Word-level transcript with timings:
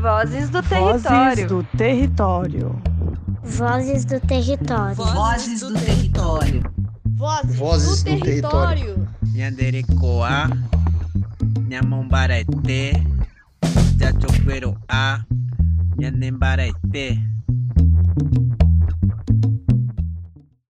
Vozes 0.00 0.48
do 0.48 0.62
Território. 0.62 1.02
Vozes 1.02 1.46
do 1.46 1.76
Território. 1.76 2.82
Vozes 3.44 4.04
do 4.06 4.20
Território. 4.20 4.94
Vozes 4.94 5.60
do 5.60 5.74
Território. 5.74 6.62
Vozes, 7.58 8.02
do, 8.02 8.04
Território. 8.04 9.06
Nyanderekoa, 9.34 10.48
Nyamombaraite, 11.68 12.92
Jachoperoa, 13.98 15.26
Nyanembarete. 15.98 17.18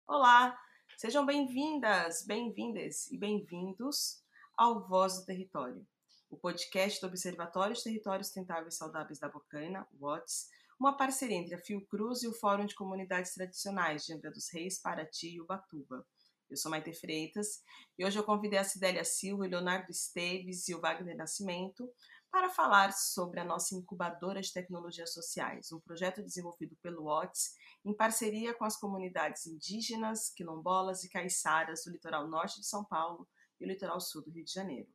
Olá, 0.08 0.56
sejam 0.96 1.24
bem-vindas, 1.24 2.24
bem-vindas 2.26 3.08
e 3.12 3.16
bem-vindos 3.16 4.24
ao 4.58 4.88
Voz 4.88 5.20
do 5.20 5.26
Território, 5.26 5.86
o 6.30 6.36
podcast 6.36 7.00
do 7.00 7.08
Observatório 7.08 7.74
de 7.74 7.82
Territórios 7.82 8.28
Sustentáveis 8.28 8.74
e 8.74 8.76
Saudáveis 8.78 9.18
da 9.18 9.28
Bocaina, 9.28 9.86
WOTS, 10.00 10.48
uma 10.78 10.96
parceria 10.96 11.36
entre 11.36 11.56
a 11.56 11.58
Fiocruz 11.58 12.22
e 12.22 12.28
o 12.28 12.32
Fórum 12.32 12.64
de 12.66 12.74
Comunidades 12.74 13.34
Tradicionais 13.34 14.06
de 14.06 14.14
Angra 14.14 14.30
dos 14.30 14.48
Reis, 14.52 14.80
Paraty 14.80 15.34
e 15.34 15.40
Ubatuba. 15.40 16.06
Eu 16.48 16.56
sou 16.56 16.70
Maite 16.70 16.92
Freitas 16.92 17.62
e 17.98 18.04
hoje 18.04 18.16
eu 18.16 18.22
convidei 18.22 18.60
a 18.60 18.64
Cidélia 18.64 19.04
Silva, 19.04 19.46
Leonardo 19.46 19.90
Esteves 19.90 20.68
e 20.68 20.74
o 20.74 20.80
Wagner 20.80 21.16
Nascimento 21.16 21.92
para 22.30 22.48
falar 22.48 22.92
sobre 22.92 23.40
a 23.40 23.44
nossa 23.44 23.74
incubadora 23.74 24.40
de 24.40 24.52
tecnologias 24.52 25.12
sociais, 25.12 25.72
um 25.72 25.80
projeto 25.80 26.22
desenvolvido 26.22 26.76
pelo 26.80 27.06
WOTS 27.06 27.54
em 27.84 27.92
parceria 27.92 28.54
com 28.54 28.64
as 28.64 28.76
comunidades 28.76 29.46
indígenas, 29.46 30.30
quilombolas 30.30 31.02
e 31.02 31.10
caiçaras 31.10 31.82
do 31.84 31.90
litoral 31.90 32.28
norte 32.28 32.60
de 32.60 32.66
São 32.66 32.84
Paulo 32.84 33.28
e 33.60 33.64
o 33.64 33.68
litoral 33.68 34.00
sul 34.00 34.22
do 34.22 34.30
Rio 34.30 34.44
de 34.44 34.52
Janeiro. 34.52 34.88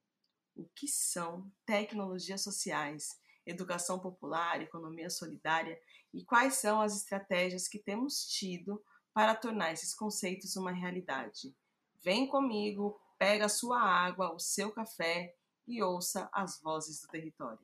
O 0.55 0.65
que 0.75 0.87
são 0.87 1.51
tecnologias 1.65 2.41
sociais, 2.41 3.19
educação 3.45 3.99
popular, 3.99 4.61
economia 4.61 5.09
solidária 5.09 5.79
e 6.13 6.23
quais 6.23 6.55
são 6.55 6.81
as 6.81 6.95
estratégias 6.95 7.67
que 7.67 7.77
temos 7.77 8.25
tido 8.25 8.81
para 9.13 9.35
tornar 9.35 9.73
esses 9.73 9.93
conceitos 9.93 10.55
uma 10.55 10.71
realidade? 10.71 11.53
Vem 12.01 12.27
comigo, 12.27 12.99
pega 13.17 13.45
a 13.45 13.49
sua 13.49 13.79
água, 13.79 14.33
o 14.33 14.39
seu 14.39 14.71
café 14.71 15.35
e 15.67 15.81
ouça 15.83 16.29
as 16.31 16.61
vozes 16.61 17.01
do 17.01 17.07
território. 17.07 17.59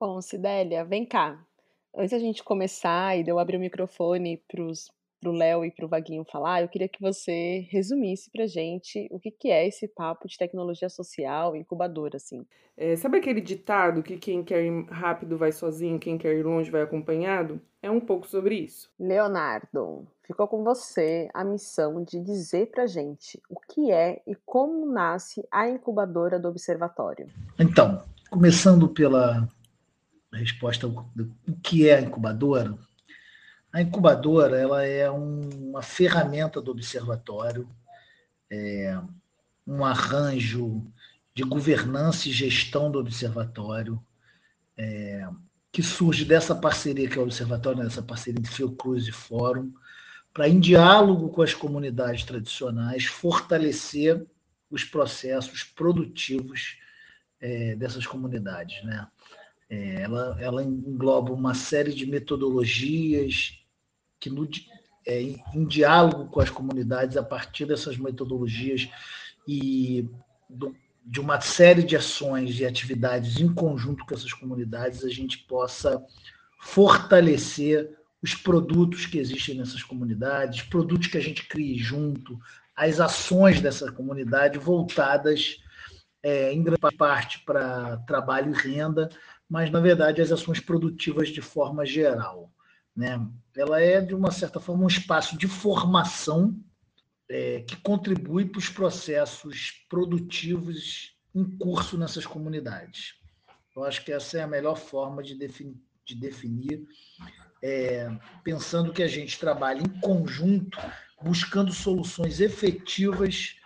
Bom, 0.00 0.20
Cidélia, 0.20 0.84
vem 0.84 1.06
cá. 1.06 1.44
Antes 1.94 2.10
da 2.10 2.18
gente 2.18 2.42
começar 2.42 3.16
e 3.18 3.22
de 3.22 3.30
eu 3.30 3.38
abrir 3.38 3.56
o 3.56 3.60
microfone 3.60 4.38
para 4.48 4.62
o 5.30 5.32
Léo 5.32 5.64
e 5.64 5.70
para 5.70 5.84
o 5.84 5.88
Vaguinho 5.88 6.24
falar, 6.24 6.62
eu 6.62 6.68
queria 6.68 6.88
que 6.88 7.00
você 7.00 7.66
resumisse 7.70 8.30
para 8.30 8.46
gente 8.46 9.08
o 9.10 9.18
que, 9.18 9.30
que 9.30 9.50
é 9.50 9.66
esse 9.66 9.88
papo 9.88 10.28
de 10.28 10.38
tecnologia 10.38 10.88
social, 10.88 11.56
incubadora, 11.56 12.16
assim. 12.16 12.44
É, 12.76 12.96
sabe 12.96 13.18
aquele 13.18 13.40
ditado 13.40 14.02
que 14.02 14.16
quem 14.16 14.42
quer 14.42 14.64
ir 14.64 14.84
rápido 14.90 15.38
vai 15.38 15.52
sozinho, 15.52 15.98
quem 15.98 16.18
quer 16.18 16.34
ir 16.36 16.42
longe 16.42 16.70
vai 16.70 16.82
acompanhado? 16.82 17.60
É 17.80 17.90
um 17.90 18.00
pouco 18.00 18.26
sobre 18.26 18.56
isso. 18.56 18.90
Leonardo, 18.98 20.06
ficou 20.22 20.48
com 20.48 20.64
você 20.64 21.28
a 21.32 21.44
missão 21.44 22.02
de 22.02 22.18
dizer 22.18 22.70
para 22.70 22.86
gente 22.86 23.40
o 23.48 23.60
que 23.60 23.92
é 23.92 24.22
e 24.26 24.34
como 24.44 24.86
nasce 24.86 25.46
a 25.50 25.68
incubadora 25.68 26.38
do 26.38 26.48
Observatório. 26.48 27.28
Então, 27.58 28.02
começando 28.30 28.88
pela 28.88 29.48
resposta 30.32 30.88
do 30.88 31.30
que 31.62 31.88
é 31.88 31.96
a 31.96 32.00
incubadora, 32.00 32.76
a 33.74 33.82
incubadora 33.82 34.56
ela 34.56 34.86
é 34.86 35.10
um, 35.10 35.50
uma 35.50 35.82
ferramenta 35.82 36.60
do 36.60 36.70
observatório, 36.70 37.68
é 38.48 38.96
um 39.66 39.84
arranjo 39.84 40.86
de 41.34 41.42
governança 41.42 42.28
e 42.28 42.32
gestão 42.32 42.88
do 42.88 43.00
observatório, 43.00 44.00
é, 44.78 45.28
que 45.72 45.82
surge 45.82 46.24
dessa 46.24 46.54
parceria 46.54 47.08
que 47.08 47.18
é 47.18 47.20
o 47.20 47.24
observatório, 47.24 47.82
dessa 47.82 48.00
parceria 48.00 48.38
entre 48.38 48.52
Fiocruz 48.52 49.08
e 49.08 49.12
Fórum, 49.12 49.72
para, 50.32 50.48
em 50.48 50.60
diálogo 50.60 51.30
com 51.30 51.42
as 51.42 51.52
comunidades 51.52 52.22
tradicionais, 52.22 53.06
fortalecer 53.06 54.24
os 54.70 54.84
processos 54.84 55.64
produtivos 55.64 56.78
é, 57.40 57.74
dessas 57.74 58.06
comunidades. 58.06 58.84
Né? 58.84 59.04
É, 59.68 60.02
ela, 60.02 60.36
ela 60.40 60.62
engloba 60.62 61.32
uma 61.32 61.54
série 61.54 61.92
de 61.92 62.06
metodologias 62.06 63.63
que, 64.24 64.30
no, 64.30 64.48
é, 65.06 65.20
em 65.20 65.66
diálogo 65.66 66.30
com 66.30 66.40
as 66.40 66.48
comunidades, 66.48 67.18
a 67.18 67.22
partir 67.22 67.66
dessas 67.66 67.98
metodologias 67.98 68.88
e 69.46 70.08
do, 70.48 70.74
de 71.04 71.20
uma 71.20 71.42
série 71.42 71.82
de 71.82 71.94
ações 71.94 72.58
e 72.58 72.64
atividades 72.64 73.38
em 73.38 73.52
conjunto 73.52 74.06
com 74.06 74.14
essas 74.14 74.32
comunidades, 74.32 75.04
a 75.04 75.10
gente 75.10 75.38
possa 75.40 76.02
fortalecer 76.58 77.90
os 78.22 78.34
produtos 78.34 79.04
que 79.04 79.18
existem 79.18 79.56
nessas 79.56 79.82
comunidades, 79.82 80.62
produtos 80.62 81.08
que 81.08 81.18
a 81.18 81.22
gente 81.22 81.46
crie 81.46 81.76
junto, 81.76 82.40
as 82.74 82.98
ações 83.00 83.60
dessa 83.60 83.92
comunidade 83.92 84.58
voltadas 84.58 85.58
é, 86.22 86.50
em 86.50 86.62
grande 86.62 86.96
parte 86.96 87.40
para 87.44 87.98
trabalho 88.06 88.54
e 88.54 88.58
renda, 88.58 89.10
mas 89.46 89.70
na 89.70 89.80
verdade 89.80 90.22
as 90.22 90.32
ações 90.32 90.60
produtivas 90.60 91.28
de 91.28 91.42
forma 91.42 91.84
geral. 91.84 92.53
Né? 92.96 93.26
Ela 93.56 93.80
é, 93.80 94.00
de 94.00 94.14
uma 94.14 94.30
certa 94.30 94.60
forma, 94.60 94.84
um 94.84 94.88
espaço 94.88 95.36
de 95.36 95.48
formação 95.48 96.58
é, 97.28 97.60
que 97.62 97.76
contribui 97.76 98.46
para 98.46 98.58
os 98.58 98.68
processos 98.68 99.84
produtivos 99.88 101.16
em 101.34 101.44
curso 101.58 101.98
nessas 101.98 102.26
comunidades. 102.26 103.14
Eu 103.74 103.84
acho 103.84 104.04
que 104.04 104.12
essa 104.12 104.38
é 104.38 104.42
a 104.42 104.46
melhor 104.46 104.76
forma 104.76 105.22
de 105.22 105.34
definir, 105.34 105.76
de 106.04 106.14
definir 106.14 106.86
é, 107.62 108.08
pensando 108.44 108.92
que 108.92 109.02
a 109.02 109.08
gente 109.08 109.38
trabalha 109.38 109.80
em 109.80 110.00
conjunto, 110.00 110.78
buscando 111.20 111.72
soluções 111.72 112.38
efetivas 112.38 113.56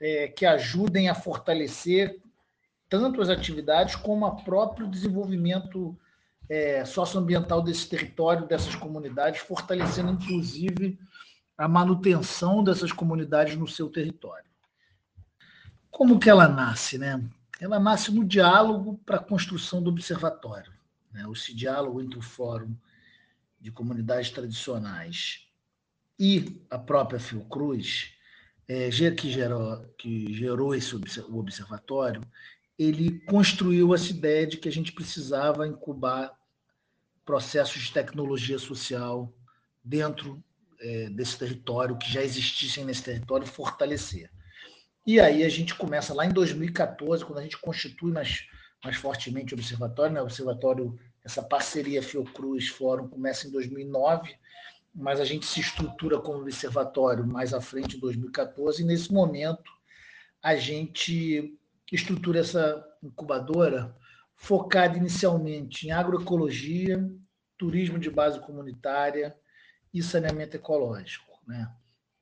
é, 0.00 0.28
que 0.28 0.44
ajudem 0.44 1.08
a 1.08 1.14
fortalecer 1.14 2.20
tanto 2.88 3.22
as 3.22 3.28
atividades 3.28 3.96
como 3.96 4.26
o 4.26 4.44
próprio 4.44 4.88
desenvolvimento 4.88 5.96
é, 6.48 6.84
socioambiental 6.84 7.62
desse 7.62 7.88
território, 7.88 8.46
dessas 8.46 8.74
comunidades, 8.74 9.40
fortalecendo, 9.40 10.12
inclusive, 10.12 10.98
a 11.56 11.66
manutenção 11.66 12.62
dessas 12.62 12.92
comunidades 12.92 13.56
no 13.56 13.66
seu 13.66 13.88
território. 13.88 14.46
Como 15.90 16.20
que 16.20 16.28
ela 16.28 16.46
nasce? 16.46 16.98
Né? 16.98 17.22
Ela 17.60 17.80
nasce 17.80 18.12
no 18.12 18.24
diálogo 18.24 19.00
para 19.04 19.16
a 19.16 19.22
construção 19.22 19.82
do 19.82 19.90
observatório. 19.90 20.72
Né? 21.12 21.24
Esse 21.32 21.54
diálogo 21.54 22.00
entre 22.00 22.18
o 22.18 22.22
Fórum 22.22 22.76
de 23.60 23.70
Comunidades 23.70 24.30
Tradicionais 24.30 25.48
e 26.18 26.62
a 26.70 26.78
própria 26.78 27.18
Fiocruz, 27.18 28.12
é, 28.68 28.90
que, 29.12 29.30
gerou, 29.30 29.86
que 29.96 30.32
gerou 30.32 30.74
esse 30.74 30.94
o 30.94 31.38
observatório, 31.38 32.20
ele 32.78 33.20
construiu 33.20 33.94
essa 33.94 34.10
ideia 34.10 34.46
de 34.46 34.56
que 34.58 34.68
a 34.68 34.72
gente 34.72 34.92
precisava 34.92 35.66
incubar 35.66 36.36
processos 37.24 37.82
de 37.82 37.92
tecnologia 37.92 38.58
social 38.58 39.32
dentro 39.82 40.42
é, 40.80 41.08
desse 41.08 41.38
território, 41.38 41.96
que 41.96 42.12
já 42.12 42.22
existissem 42.22 42.84
nesse 42.84 43.02
território, 43.02 43.46
fortalecer. 43.46 44.30
E 45.06 45.20
aí 45.20 45.44
a 45.44 45.48
gente 45.48 45.74
começa 45.74 46.12
lá 46.12 46.26
em 46.26 46.32
2014, 46.32 47.24
quando 47.24 47.38
a 47.38 47.42
gente 47.42 47.58
constitui 47.58 48.12
mais, 48.12 48.46
mais 48.84 48.96
fortemente 48.96 49.54
o 49.54 49.56
observatório, 49.56 50.14
né? 50.14 50.20
o 50.20 50.24
observatório, 50.24 50.98
essa 51.24 51.42
parceria 51.42 52.02
Fiocruz 52.02 52.68
Fórum 52.68 53.08
começa 53.08 53.46
em 53.46 53.50
2009, 53.50 54.36
mas 54.94 55.20
a 55.20 55.24
gente 55.24 55.46
se 55.46 55.60
estrutura 55.60 56.18
como 56.18 56.40
observatório 56.40 57.26
mais 57.26 57.54
à 57.54 57.60
frente, 57.60 57.96
em 57.96 58.00
2014, 58.00 58.82
e 58.82 58.84
nesse 58.84 59.12
momento 59.12 59.70
a 60.42 60.56
gente 60.56 61.56
estrutura 61.94 62.40
essa 62.40 62.84
incubadora 63.02 63.94
focada 64.34 64.96
inicialmente 64.96 65.86
em 65.86 65.90
agroecologia, 65.90 67.08
turismo 67.56 67.98
de 67.98 68.10
base 68.10 68.40
comunitária 68.40 69.34
e 69.92 70.02
saneamento 70.02 70.56
ecológico, 70.56 71.40
né? 71.46 71.70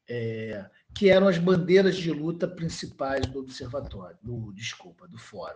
É, 0.09 0.71
que 0.95 1.09
eram 1.09 1.27
as 1.27 1.39
bandeiras 1.39 1.97
de 1.97 2.11
luta 2.13 2.47
principais 2.47 3.27
do 3.27 3.41
observatório, 3.41 4.19
do 4.23 4.53
desculpa, 4.53 5.09
do 5.09 5.19
fórum, 5.19 5.55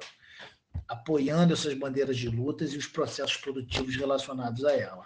apoiando 0.88 1.52
essas 1.52 1.75
bandeiras 1.75 2.16
de 2.16 2.28
lutas 2.28 2.72
e 2.72 2.78
os 2.78 2.87
processos 2.87 3.37
produtivos 3.37 3.94
relacionados 3.94 4.64
a 4.64 4.75
ela. 4.75 5.04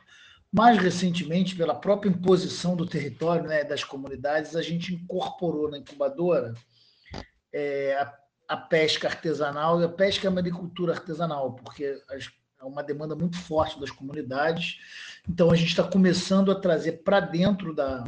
Mais 0.50 0.78
recentemente, 0.78 1.56
pela 1.56 1.74
própria 1.74 2.08
imposição 2.08 2.76
do 2.76 2.86
território, 2.86 3.48
né, 3.48 3.64
das 3.64 3.82
comunidades, 3.82 4.54
a 4.54 4.62
gente 4.62 4.94
incorporou 4.94 5.70
na 5.70 5.78
incubadora 5.78 6.54
é, 7.52 7.96
a 7.96 8.06
a 8.52 8.56
pesca 8.58 9.08
artesanal 9.08 9.80
e 9.80 9.84
a 9.84 9.88
pesca 9.88 10.30
maricultura 10.30 10.92
artesanal, 10.92 11.54
porque 11.54 11.98
é 12.60 12.64
uma 12.64 12.82
demanda 12.82 13.16
muito 13.16 13.38
forte 13.38 13.80
das 13.80 13.90
comunidades. 13.90 14.78
Então, 15.26 15.50
a 15.50 15.56
gente 15.56 15.70
está 15.70 15.82
começando 15.82 16.52
a 16.52 16.60
trazer 16.60 17.02
para 17.02 17.18
dentro 17.18 17.74
da, 17.74 18.04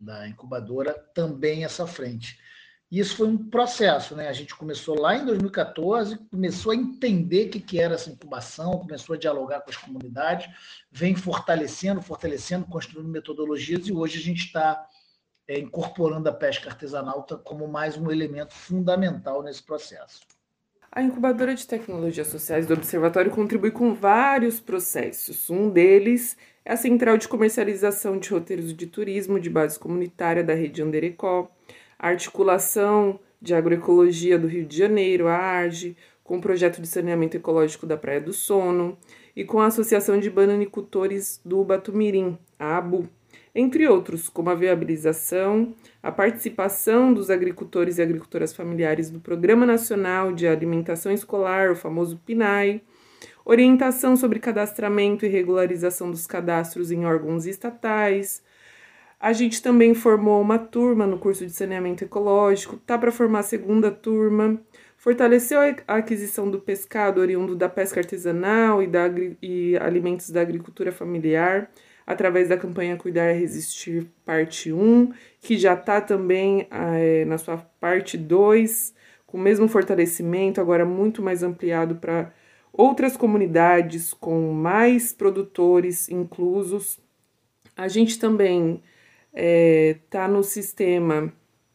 da 0.00 0.26
incubadora 0.26 0.92
também 1.14 1.64
essa 1.64 1.86
frente. 1.86 2.40
E 2.90 2.98
isso 2.98 3.16
foi 3.16 3.28
um 3.28 3.48
processo, 3.48 4.16
né? 4.16 4.28
A 4.28 4.32
gente 4.32 4.52
começou 4.52 4.98
lá 4.98 5.16
em 5.16 5.24
2014, 5.24 6.18
começou 6.28 6.72
a 6.72 6.76
entender 6.76 7.46
o 7.46 7.50
que, 7.50 7.60
que 7.60 7.80
era 7.80 7.94
essa 7.94 8.10
incubação, 8.10 8.80
começou 8.80 9.14
a 9.14 9.18
dialogar 9.18 9.60
com 9.60 9.70
as 9.70 9.76
comunidades, 9.76 10.52
vem 10.90 11.14
fortalecendo, 11.14 12.02
fortalecendo, 12.02 12.66
construindo 12.66 13.08
metodologias, 13.08 13.86
e 13.86 13.92
hoje 13.92 14.18
a 14.18 14.22
gente 14.22 14.46
está 14.46 14.88
é, 15.48 15.58
incorporando 15.58 16.28
a 16.28 16.32
pesca 16.32 16.70
artesanal 16.70 17.26
como 17.44 17.68
mais 17.68 17.96
um 17.96 18.10
elemento 18.10 18.54
fundamental 18.54 19.42
nesse 19.42 19.62
processo. 19.62 20.20
A 20.90 21.02
incubadora 21.02 21.54
de 21.54 21.66
tecnologias 21.66 22.28
sociais 22.28 22.66
do 22.66 22.74
Observatório 22.74 23.30
contribui 23.30 23.70
com 23.70 23.94
vários 23.94 24.58
processos. 24.58 25.50
Um 25.50 25.68
deles 25.68 26.36
é 26.64 26.72
a 26.72 26.76
Central 26.76 27.18
de 27.18 27.28
Comercialização 27.28 28.18
de 28.18 28.30
Roteiros 28.30 28.74
de 28.74 28.86
Turismo 28.86 29.38
de 29.38 29.50
Base 29.50 29.78
Comunitária 29.78 30.42
da 30.42 30.54
Rede 30.54 30.82
Anderecó, 30.82 31.50
a 31.98 32.08
Articulação 32.08 33.20
de 33.40 33.54
Agroecologia 33.54 34.38
do 34.38 34.46
Rio 34.46 34.66
de 34.66 34.76
Janeiro, 34.76 35.28
a 35.28 35.36
ARGE, 35.36 35.96
com 36.24 36.38
o 36.38 36.40
Projeto 36.40 36.80
de 36.80 36.88
Saneamento 36.88 37.36
Ecológico 37.36 37.86
da 37.86 37.96
Praia 37.96 38.20
do 38.20 38.32
Sono 38.32 38.98
e 39.34 39.44
com 39.44 39.60
a 39.60 39.66
Associação 39.66 40.18
de 40.18 40.30
Bananicultores 40.30 41.40
do 41.44 41.62
Batumirim, 41.62 42.38
a 42.58 42.78
ABU 42.78 43.08
entre 43.58 43.88
outros, 43.88 44.28
como 44.28 44.50
a 44.50 44.54
viabilização, 44.54 45.74
a 46.02 46.12
participação 46.12 47.14
dos 47.14 47.30
agricultores 47.30 47.96
e 47.96 48.02
agricultoras 48.02 48.54
familiares 48.54 49.08
do 49.08 49.18
Programa 49.18 49.64
Nacional 49.64 50.30
de 50.30 50.46
Alimentação 50.46 51.10
Escolar, 51.10 51.70
o 51.70 51.74
famoso 51.74 52.20
PNAE, 52.26 52.82
orientação 53.46 54.14
sobre 54.14 54.40
cadastramento 54.40 55.24
e 55.24 55.30
regularização 55.30 56.10
dos 56.10 56.26
cadastros 56.26 56.90
em 56.90 57.06
órgãos 57.06 57.46
estatais. 57.46 58.42
A 59.18 59.32
gente 59.32 59.62
também 59.62 59.94
formou 59.94 60.38
uma 60.42 60.58
turma 60.58 61.06
no 61.06 61.18
curso 61.18 61.46
de 61.46 61.52
saneamento 61.52 62.04
ecológico, 62.04 62.76
tá 62.76 62.98
para 62.98 63.10
formar 63.10 63.38
a 63.38 63.42
segunda 63.42 63.90
turma. 63.90 64.60
Fortaleceu 64.98 65.60
a 65.88 65.94
aquisição 65.94 66.50
do 66.50 66.60
pescado 66.60 67.22
oriundo 67.22 67.56
da 67.56 67.70
pesca 67.70 68.00
artesanal 68.00 68.82
e, 68.82 68.86
da, 68.86 69.06
e 69.40 69.78
alimentos 69.78 70.28
da 70.28 70.42
agricultura 70.42 70.92
familiar 70.92 71.70
através 72.06 72.48
da 72.48 72.56
campanha 72.56 72.96
Cuidar 72.96 73.32
e 73.32 73.38
Resistir, 73.38 74.06
parte 74.24 74.72
1, 74.72 75.12
que 75.40 75.58
já 75.58 75.74
está 75.74 76.00
também 76.00 76.68
é, 76.70 77.24
na 77.24 77.36
sua 77.36 77.58
parte 77.80 78.16
2, 78.16 78.94
com 79.26 79.36
o 79.36 79.40
mesmo 79.40 79.66
fortalecimento, 79.66 80.60
agora 80.60 80.84
muito 80.84 81.20
mais 81.20 81.42
ampliado 81.42 81.96
para 81.96 82.32
outras 82.72 83.16
comunidades, 83.16 84.14
com 84.14 84.52
mais 84.52 85.12
produtores 85.12 86.08
inclusos. 86.08 87.00
A 87.76 87.88
gente 87.88 88.18
também 88.18 88.82
está 89.34 90.20
tá 90.20 90.28
no 90.28 90.44
sistema 90.44 91.32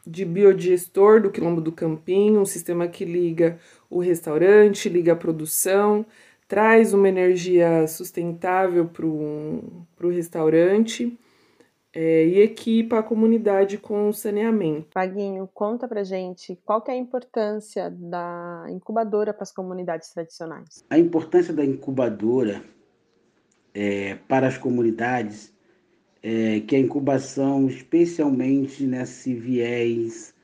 de 0.08 0.26
biodigestor 0.26 1.22
do 1.22 1.30
Quilombo 1.30 1.62
do 1.62 1.72
Campinho, 1.72 2.42
um 2.42 2.46
sistema 2.46 2.88
que 2.88 3.06
liga 3.06 3.60
o 3.90 4.00
restaurante, 4.00 4.90
liga 4.90 5.14
a 5.14 5.16
produção, 5.16 6.06
traz 6.52 6.94
uma 6.94 7.08
energia 7.08 7.88
sustentável 7.88 8.86
para 8.86 9.06
o 9.06 10.10
restaurante 10.10 11.18
é, 11.94 12.26
e 12.26 12.42
equipa 12.42 13.00
a 13.00 13.04
comunidade 13.04 13.78
com 13.78 14.12
saneamento. 14.12 14.90
Vaguinho, 14.94 15.50
conta 15.54 15.88
pra 15.88 16.04
gente 16.04 16.60
qual 16.66 16.82
que 16.82 16.92
é 16.92 16.94
a 16.94 16.98
importância 16.98 17.90
da 17.90 18.66
incubadora 18.70 19.34
para 19.34 19.44
as 19.44 19.52
comunidades 19.54 20.10
tradicionais. 20.10 20.84
A 20.90 21.00
importância 21.00 21.54
da 21.54 21.64
incubadora 21.64 22.62
é, 23.74 24.16
para 24.28 24.48
as 24.48 24.58
comunidades 24.58 25.54
é 26.22 26.60
que 26.60 26.76
a 26.76 26.80
incubação, 26.80 27.66
especialmente 27.70 28.84
nesse 28.84 29.34
viés 29.34 30.36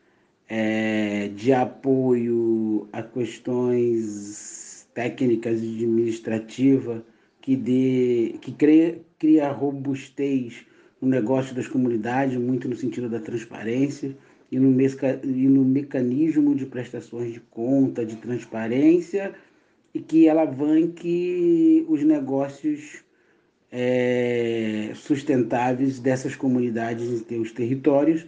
é, 0.48 1.28
de 1.36 1.52
apoio 1.52 2.88
a 2.94 3.04
questões 3.04 4.67
técnicas 4.98 5.60
administrativas 5.60 7.04
que, 7.40 7.56
dê, 7.56 8.34
que 8.42 8.52
cria, 8.52 9.00
cria 9.20 9.52
robustez 9.52 10.66
no 11.00 11.08
negócio 11.08 11.54
das 11.54 11.68
comunidades, 11.68 12.36
muito 12.36 12.68
no 12.68 12.76
sentido 12.76 13.08
da 13.08 13.20
transparência 13.20 14.18
e 14.52 14.58
no, 14.58 14.72
meca, 14.72 15.22
e 15.24 15.48
no 15.48 15.64
mecanismo 15.64 16.56
de 16.56 16.66
prestações 16.66 17.32
de 17.32 17.40
conta, 17.40 18.04
de 18.04 18.16
transparência, 18.16 19.36
e 19.94 20.00
que 20.00 20.28
alavanque 20.28 21.86
os 21.88 22.04
negócios 22.04 23.04
é, 23.72 24.90
sustentáveis 24.96 26.00
dessas 26.00 26.36
comunidades 26.36 27.08
em 27.08 27.24
seus 27.24 27.52
territórios. 27.52 28.26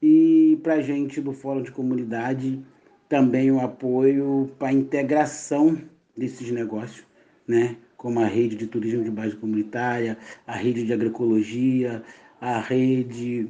E 0.00 0.60
para 0.62 0.74
a 0.74 0.80
gente 0.80 1.20
do 1.20 1.32
Fórum 1.32 1.62
de 1.62 1.72
Comunidade, 1.72 2.64
também 3.08 3.50
o 3.50 3.58
apoio 3.58 4.52
para 4.60 4.68
a 4.68 4.72
integração 4.72 5.76
desses 6.16 6.50
negócios, 6.50 7.04
né? 7.46 7.76
como 7.96 8.20
a 8.20 8.26
rede 8.26 8.54
de 8.56 8.66
turismo 8.66 9.02
de 9.02 9.10
base 9.10 9.34
comunitária, 9.34 10.18
a 10.46 10.54
rede 10.54 10.84
de 10.84 10.92
agroecologia, 10.92 12.02
a 12.40 12.60
rede 12.60 13.48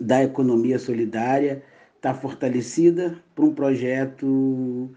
da 0.00 0.22
economia 0.22 0.78
solidária, 0.78 1.62
está 1.96 2.14
fortalecida 2.14 3.20
para 3.34 3.44
um 3.44 3.54
projeto 3.54 4.90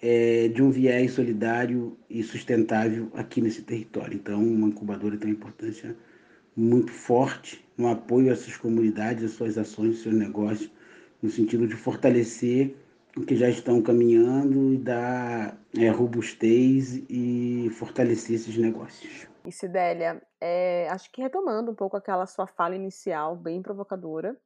é, 0.00 0.48
de 0.48 0.62
um 0.62 0.70
viés 0.70 1.12
solidário 1.12 1.96
e 2.10 2.22
sustentável 2.22 3.08
aqui 3.14 3.40
nesse 3.40 3.62
território. 3.62 4.14
Então, 4.14 4.42
uma 4.42 4.68
incubadora 4.68 5.16
tem 5.16 5.30
uma 5.30 5.36
importância 5.36 5.96
muito 6.56 6.92
forte 6.92 7.64
no 7.76 7.88
apoio 7.88 8.30
a 8.30 8.32
essas 8.32 8.56
comunidades, 8.56 9.24
às 9.24 9.30
suas 9.32 9.56
ações, 9.56 9.98
seus 9.98 10.14
negócios, 10.14 10.70
no 11.22 11.30
sentido 11.30 11.66
de 11.66 11.74
fortalecer 11.74 12.76
que 13.26 13.36
já 13.36 13.48
estão 13.48 13.82
caminhando 13.82 14.72
e 14.72 14.78
dar 14.78 15.58
é, 15.78 15.88
robustez 15.90 17.04
e 17.08 17.68
fortalecer 17.74 18.36
esses 18.36 18.56
negócios. 18.56 19.26
E 19.44 19.52
Cidélia, 19.52 20.22
é, 20.40 20.88
acho 20.90 21.10
que 21.12 21.20
retomando 21.20 21.70
um 21.70 21.74
pouco 21.74 21.96
aquela 21.96 22.26
sua 22.26 22.46
fala 22.46 22.74
inicial, 22.74 23.36
bem 23.36 23.60
provocadora, 23.60 24.36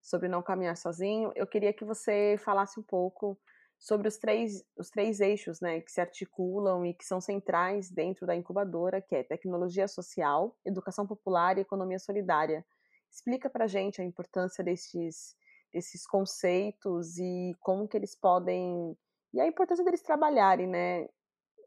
sobre 0.00 0.28
não 0.28 0.42
caminhar 0.42 0.76
sozinho, 0.76 1.32
eu 1.34 1.46
queria 1.46 1.72
que 1.72 1.84
você 1.84 2.36
falasse 2.38 2.78
um 2.78 2.82
pouco 2.82 3.38
sobre 3.78 4.06
os 4.06 4.16
três, 4.16 4.64
os 4.78 4.90
três 4.90 5.20
eixos 5.20 5.60
né, 5.60 5.80
que 5.80 5.90
se 5.90 6.00
articulam 6.00 6.86
e 6.86 6.94
que 6.94 7.04
são 7.04 7.20
centrais 7.20 7.90
dentro 7.90 8.26
da 8.26 8.34
incubadora, 8.34 9.00
que 9.00 9.14
é 9.14 9.22
tecnologia 9.22 9.88
social, 9.88 10.56
educação 10.64 11.06
popular 11.06 11.58
e 11.58 11.62
economia 11.62 11.98
solidária. 11.98 12.64
Explica 13.10 13.50
para 13.50 13.66
gente 13.66 14.00
a 14.00 14.04
importância 14.04 14.62
desses 14.62 15.36
esses 15.74 16.06
conceitos 16.06 17.18
e 17.18 17.54
como 17.60 17.86
que 17.86 17.96
eles 17.96 18.14
podem 18.14 18.96
e 19.32 19.40
a 19.40 19.46
importância 19.46 19.84
deles 19.84 20.00
trabalharem, 20.00 20.66
né, 20.66 21.08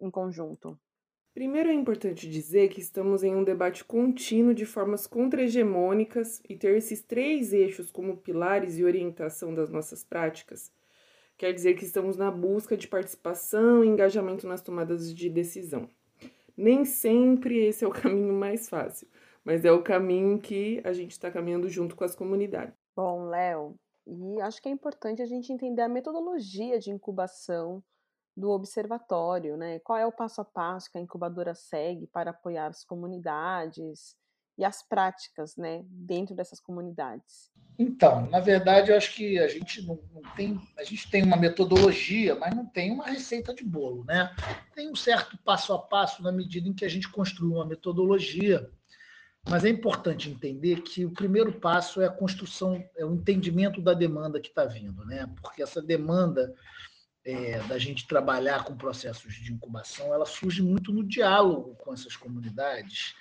em 0.02 0.10
conjunto. 0.10 0.80
Primeiro 1.34 1.70
é 1.70 1.74
importante 1.74 2.28
dizer 2.28 2.70
que 2.70 2.80
estamos 2.80 3.24
em 3.24 3.36
um 3.36 3.44
debate 3.44 3.84
contínuo 3.84 4.54
de 4.54 4.66
formas 4.66 5.06
contra-hegemônicas 5.06 6.42
e 6.50 6.56
ter 6.56 6.76
esses 6.78 7.04
três 7.04 7.54
eixos 7.54 7.92
como 7.92 8.18
pilares 8.18 8.80
e 8.80 8.84
orientação 8.84 9.54
das 9.54 9.70
nossas 9.70 10.04
práticas 10.04 10.72
quer 11.38 11.54
dizer 11.54 11.76
que 11.76 11.86
estamos 11.86 12.18
na 12.18 12.32
busca 12.32 12.76
de 12.76 12.88
participação 12.88 13.84
e 13.84 13.88
engajamento 13.88 14.48
nas 14.48 14.62
tomadas 14.62 15.14
de 15.14 15.30
decisão. 15.30 15.90
Nem 16.56 16.84
sempre 16.84 17.64
esse 17.66 17.86
é 17.86 17.88
o 17.88 17.92
caminho 17.94 18.34
mais 18.34 18.68
fácil, 18.68 19.08
mas 19.46 19.64
é 19.64 19.72
o 19.72 19.84
caminho 19.84 20.40
que 20.40 20.82
a 20.84 20.92
gente 20.92 21.12
está 21.12 21.30
caminhando 21.30 21.70
junto 21.70 21.96
com 21.96 22.04
as 22.04 22.16
comunidades. 22.16 22.74
Bom, 22.96 23.30
Léo, 23.30 23.76
e 24.08 24.42
acho 24.42 24.62
que 24.62 24.70
é 24.70 24.72
importante 24.72 25.22
a 25.22 25.26
gente 25.26 25.52
entender 25.52 25.82
a 25.82 25.90
metodologia 25.90 26.80
de 26.80 26.90
incubação 26.90 27.84
do 28.36 28.52
observatório, 28.52 29.58
né? 29.58 29.80
Qual 29.80 29.98
é 29.98 30.06
o 30.06 30.12
passo 30.12 30.42
a 30.42 30.46
passo 30.46 30.92
que 30.92 30.98
a 30.98 31.02
incubadora 31.02 31.54
segue 31.54 32.08
para 32.08 32.32
apoiar 32.32 32.68
as 32.68 32.84
comunidades 32.84 34.16
e 34.58 34.64
as 34.64 34.82
práticas, 34.82 35.56
né, 35.56 35.84
dentro 35.86 36.36
dessas 36.36 36.60
comunidades? 36.60 37.52
Então, 37.80 38.28
na 38.28 38.40
verdade, 38.40 38.90
eu 38.90 38.98
acho 38.98 39.14
que 39.14 39.38
a 39.38 39.48
gente 39.48 39.86
não, 39.86 40.00
não, 40.12 40.22
tem, 40.36 40.60
a 40.78 40.84
gente 40.84 41.12
tem 41.12 41.24
uma 41.24 41.38
metodologia, 41.38 42.36
mas 42.36 42.56
não 42.56 42.66
tem 42.66 42.92
uma 42.92 43.06
receita 43.06 43.54
de 43.54 43.64
bolo, 43.64 44.04
né? 44.04 44.36
Tem 44.74 44.90
um 44.90 44.96
certo 44.96 45.38
passo 45.44 45.74
a 45.74 45.80
passo 45.80 46.24
na 46.24 46.32
medida 46.32 46.68
em 46.68 46.74
que 46.74 46.86
a 46.86 46.90
gente 46.90 47.08
construi 47.12 47.54
uma 47.54 47.66
metodologia 47.66 48.68
mas 49.50 49.64
é 49.64 49.70
importante 49.70 50.30
entender 50.30 50.82
que 50.82 51.06
o 51.06 51.12
primeiro 51.12 51.54
passo 51.54 52.02
é 52.02 52.06
a 52.06 52.12
construção, 52.12 52.84
é 52.96 53.06
o 53.06 53.14
entendimento 53.14 53.82
da 53.82 53.94
demanda 53.94 54.40
que 54.40 54.50
está 54.50 54.66
vindo, 54.66 55.06
né? 55.06 55.30
Porque 55.42 55.64
essa 55.64 55.82
demanda 55.82 56.54
é, 57.26 57.60
da 57.68 57.78
gente 57.78 58.08
trabalhar 58.08 58.64
com 58.64 58.76
processos 58.76 59.34
de 59.36 59.52
incubação, 59.52 60.14
ela 60.14 60.26
surge 60.26 60.62
muito 60.62 60.92
no 60.92 61.04
diálogo 61.04 61.76
com 61.76 61.94
essas 61.94 62.16
comunidades 62.16 63.16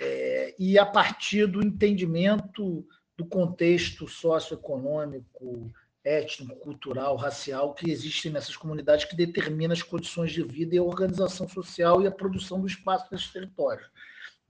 é, 0.00 0.54
e 0.58 0.78
a 0.78 0.86
partir 0.86 1.46
do 1.46 1.64
entendimento 1.64 2.86
do 3.16 3.24
contexto 3.24 4.08
socioeconômico, 4.08 5.72
étnico, 6.04 6.56
cultural, 6.56 7.16
racial 7.16 7.74
que 7.74 7.90
existem 7.90 8.30
nessas 8.30 8.56
comunidades 8.56 9.04
que 9.04 9.16
determina 9.16 9.72
as 9.72 9.82
condições 9.82 10.32
de 10.32 10.42
vida 10.42 10.74
e 10.74 10.78
a 10.78 10.82
organização 10.82 11.48
social 11.48 12.02
e 12.02 12.06
a 12.06 12.12
produção 12.12 12.60
do 12.60 12.66
espaço 12.66 13.08
nesses 13.10 13.32
territórios. 13.32 13.88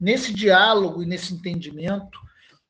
Nesse 0.05 0.35
diálogo 0.35 1.03
e 1.03 1.07
nesse 1.07 1.33
entendimento 1.33 2.21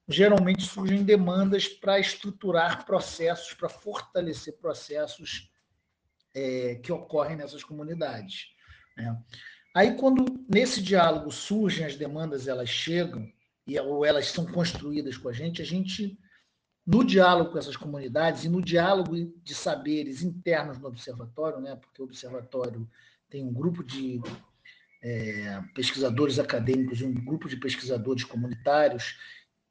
geralmente 0.08 0.62
surgem 0.62 1.02
demandas 1.02 1.66
para 1.66 1.98
estruturar 1.98 2.86
processos, 2.86 3.52
para 3.54 3.68
fortalecer 3.68 4.56
processos 4.58 5.50
é, 6.32 6.76
que 6.76 6.92
ocorrem 6.92 7.36
nessas 7.36 7.64
comunidades. 7.64 8.50
Né? 8.96 9.20
Aí, 9.74 9.96
quando 9.96 10.46
nesse 10.48 10.80
diálogo 10.80 11.32
surgem 11.32 11.84
as 11.84 11.96
demandas, 11.96 12.46
elas 12.46 12.68
chegam, 12.68 13.28
e, 13.66 13.76
ou 13.80 14.04
elas 14.04 14.28
são 14.28 14.46
construídas 14.46 15.16
com 15.16 15.28
a 15.28 15.32
gente, 15.32 15.60
a 15.60 15.64
gente, 15.64 16.16
no 16.86 17.02
diálogo 17.02 17.50
com 17.50 17.58
essas 17.58 17.76
comunidades 17.76 18.44
e 18.44 18.48
no 18.48 18.62
diálogo 18.62 19.16
de 19.42 19.54
saberes 19.56 20.22
internos 20.22 20.78
no 20.78 20.86
observatório, 20.86 21.60
né, 21.60 21.74
porque 21.74 22.00
o 22.00 22.04
observatório 22.04 22.88
tem 23.28 23.44
um 23.44 23.52
grupo 23.52 23.82
de 23.82 24.20
é, 25.04 25.62
pesquisadores 25.74 26.38
acadêmicos 26.38 27.02
um 27.02 27.12
grupo 27.12 27.46
de 27.46 27.58
pesquisadores 27.58 28.24
comunitários 28.24 29.18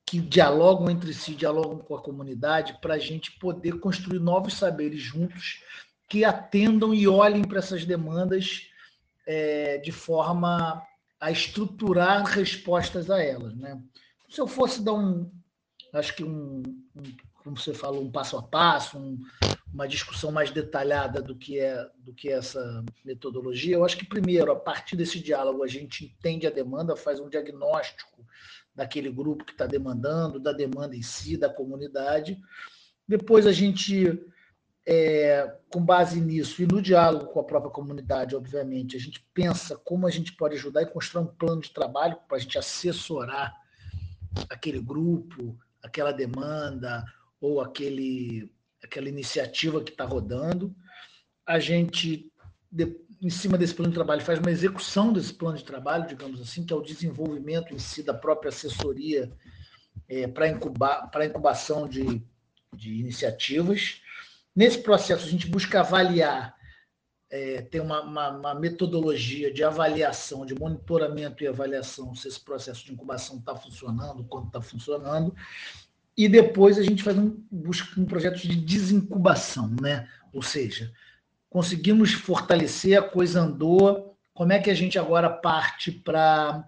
que 0.05 0.19
dialogam 0.19 0.91
entre 0.91 1.11
si, 1.11 1.33
dialogam 1.33 1.79
com 1.79 1.95
a 1.95 2.01
comunidade, 2.01 2.77
para 2.79 2.93
a 2.93 2.99
gente 2.99 3.31
poder 3.39 3.79
construir 3.79 4.19
novos 4.19 4.53
saberes 4.53 5.01
juntos 5.01 5.63
que 6.07 6.23
atendam 6.23 6.93
e 6.93 7.07
olhem 7.07 7.43
para 7.43 7.57
essas 7.57 7.83
demandas 7.83 8.67
é, 9.25 9.79
de 9.79 9.91
forma 9.91 10.85
a 11.19 11.31
estruturar 11.31 12.23
respostas 12.25 13.09
a 13.09 13.23
elas. 13.23 13.55
Né? 13.55 13.81
Se 14.29 14.39
eu 14.39 14.45
fosse 14.45 14.83
dar 14.83 14.93
um, 14.93 15.31
acho 15.93 16.15
que 16.15 16.23
um, 16.23 16.61
um 16.95 17.01
como 17.43 17.57
você 17.57 17.73
falou, 17.73 18.01
um 18.01 18.11
passo 18.11 18.37
a 18.37 18.41
passo, 18.41 18.97
um, 18.97 19.19
uma 19.73 19.87
discussão 19.87 20.31
mais 20.31 20.51
detalhada 20.51 21.21
do 21.21 21.35
que 21.35 21.59
é 21.59 21.89
do 21.99 22.13
que 22.13 22.29
é 22.29 22.33
essa 22.33 22.83
metodologia, 23.03 23.75
eu 23.75 23.83
acho 23.83 23.97
que 23.97 24.05
primeiro, 24.05 24.51
a 24.51 24.55
partir 24.55 24.95
desse 24.95 25.19
diálogo, 25.19 25.63
a 25.63 25.67
gente 25.67 26.05
entende 26.05 26.47
a 26.47 26.51
demanda, 26.51 26.95
faz 26.95 27.19
um 27.19 27.29
diagnóstico 27.29 28.25
daquele 28.75 29.09
grupo 29.09 29.45
que 29.45 29.51
está 29.51 29.65
demandando, 29.65 30.39
da 30.39 30.51
demanda 30.51 30.95
em 30.95 31.01
si, 31.01 31.37
da 31.37 31.49
comunidade. 31.49 32.39
Depois 33.07 33.45
a 33.45 33.51
gente, 33.51 34.19
é, 34.85 35.57
com 35.69 35.83
base 35.83 36.19
nisso 36.19 36.61
e 36.61 36.65
no 36.65 36.81
diálogo 36.81 37.27
com 37.27 37.39
a 37.39 37.43
própria 37.43 37.71
comunidade, 37.71 38.35
obviamente, 38.35 38.95
a 38.95 38.99
gente 38.99 39.25
pensa 39.33 39.75
como 39.75 40.07
a 40.07 40.11
gente 40.11 40.33
pode 40.33 40.55
ajudar 40.55 40.81
e 40.81 40.87
construir 40.87 41.23
um 41.23 41.27
plano 41.27 41.61
de 41.61 41.71
trabalho 41.71 42.17
para 42.27 42.37
a 42.37 42.39
gente 42.39 42.57
assessorar 42.57 43.55
aquele 44.49 44.79
grupo, 44.79 45.57
aquela 45.83 46.11
demanda 46.11 47.03
ou 47.43 47.59
aquele, 47.59 48.49
aquela 48.81 49.09
iniciativa 49.09 49.83
que 49.83 49.91
está 49.91 50.05
rodando. 50.05 50.73
A 51.45 51.59
gente 51.59 52.31
em 53.21 53.29
cima 53.29 53.57
desse 53.57 53.73
plano 53.73 53.91
de 53.91 53.95
trabalho, 53.95 54.21
faz 54.21 54.39
uma 54.39 54.51
execução 54.51 55.13
desse 55.13 55.33
plano 55.33 55.57
de 55.57 55.63
trabalho, 55.63 56.07
digamos 56.07 56.41
assim, 56.41 56.65
que 56.65 56.73
é 56.73 56.75
o 56.75 56.81
desenvolvimento 56.81 57.73
em 57.73 57.79
si 57.79 58.01
da 58.01 58.13
própria 58.13 58.49
assessoria 58.49 59.31
é, 60.09 60.27
para 60.27 60.49
incubar, 60.49 61.09
para 61.09 61.25
incubação 61.25 61.87
de, 61.87 62.21
de 62.73 62.93
iniciativas. 62.95 64.01
Nesse 64.55 64.79
processo, 64.79 65.25
a 65.25 65.29
gente 65.29 65.47
busca 65.47 65.79
avaliar, 65.79 66.53
é, 67.29 67.61
tem 67.61 67.79
uma, 67.79 68.01
uma, 68.01 68.29
uma, 68.29 68.55
metodologia 68.55 69.53
de 69.53 69.63
avaliação, 69.63 70.45
de 70.45 70.53
monitoramento 70.53 71.43
e 71.43 71.47
avaliação 71.47 72.13
se 72.13 72.27
esse 72.27 72.39
processo 72.39 72.85
de 72.85 72.93
incubação 72.93 73.37
está 73.37 73.55
funcionando, 73.55 74.25
quanto 74.25 74.47
está 74.47 74.61
funcionando. 74.61 75.33
E 76.15 76.27
depois 76.27 76.77
a 76.77 76.83
gente 76.83 77.01
faz 77.01 77.17
um, 77.17 77.43
busca 77.51 77.99
um 77.99 78.05
projeto 78.05 78.37
de 78.37 78.55
desincubação, 78.55 79.75
né? 79.81 80.07
ou 80.33 80.41
seja, 80.41 80.91
conseguimos 81.49 82.13
fortalecer, 82.13 82.97
a 82.97 83.07
coisa 83.07 83.41
andou. 83.41 84.17
Como 84.33 84.51
é 84.51 84.59
que 84.59 84.71
a 84.71 84.73
gente 84.73 84.97
agora 84.97 85.29
parte 85.29 85.91
para 85.91 86.67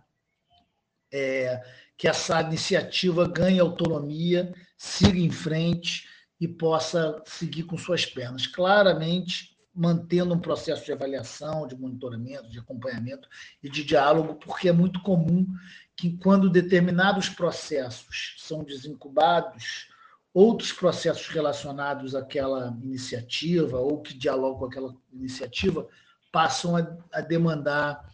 é, 1.11 1.61
que 1.97 2.07
essa 2.07 2.41
iniciativa 2.41 3.27
ganhe 3.27 3.59
autonomia, 3.59 4.53
siga 4.77 5.19
em 5.19 5.31
frente 5.31 6.07
e 6.39 6.47
possa 6.47 7.21
seguir 7.25 7.63
com 7.63 7.77
suas 7.77 8.05
pernas? 8.05 8.45
Claramente, 8.45 9.55
mantendo 9.73 10.33
um 10.33 10.39
processo 10.39 10.85
de 10.85 10.93
avaliação, 10.93 11.67
de 11.67 11.75
monitoramento, 11.75 12.49
de 12.49 12.59
acompanhamento 12.59 13.27
e 13.61 13.69
de 13.69 13.83
diálogo, 13.83 14.35
porque 14.35 14.69
é 14.69 14.71
muito 14.71 15.01
comum 15.01 15.47
que, 15.95 16.17
quando 16.17 16.49
determinados 16.49 17.29
processos 17.29 18.35
são 18.39 18.63
desincubados, 18.63 19.87
outros 20.33 20.73
processos 20.73 21.27
relacionados 21.29 22.13
àquela 22.13 22.77
iniciativa 22.83 23.79
ou 23.79 24.01
que 24.01 24.13
dialogam 24.13 24.59
com 24.59 24.65
aquela 24.65 24.95
iniciativa 25.13 25.87
passam 26.31 26.75
a, 26.75 26.97
a 27.13 27.21
demandar 27.21 28.13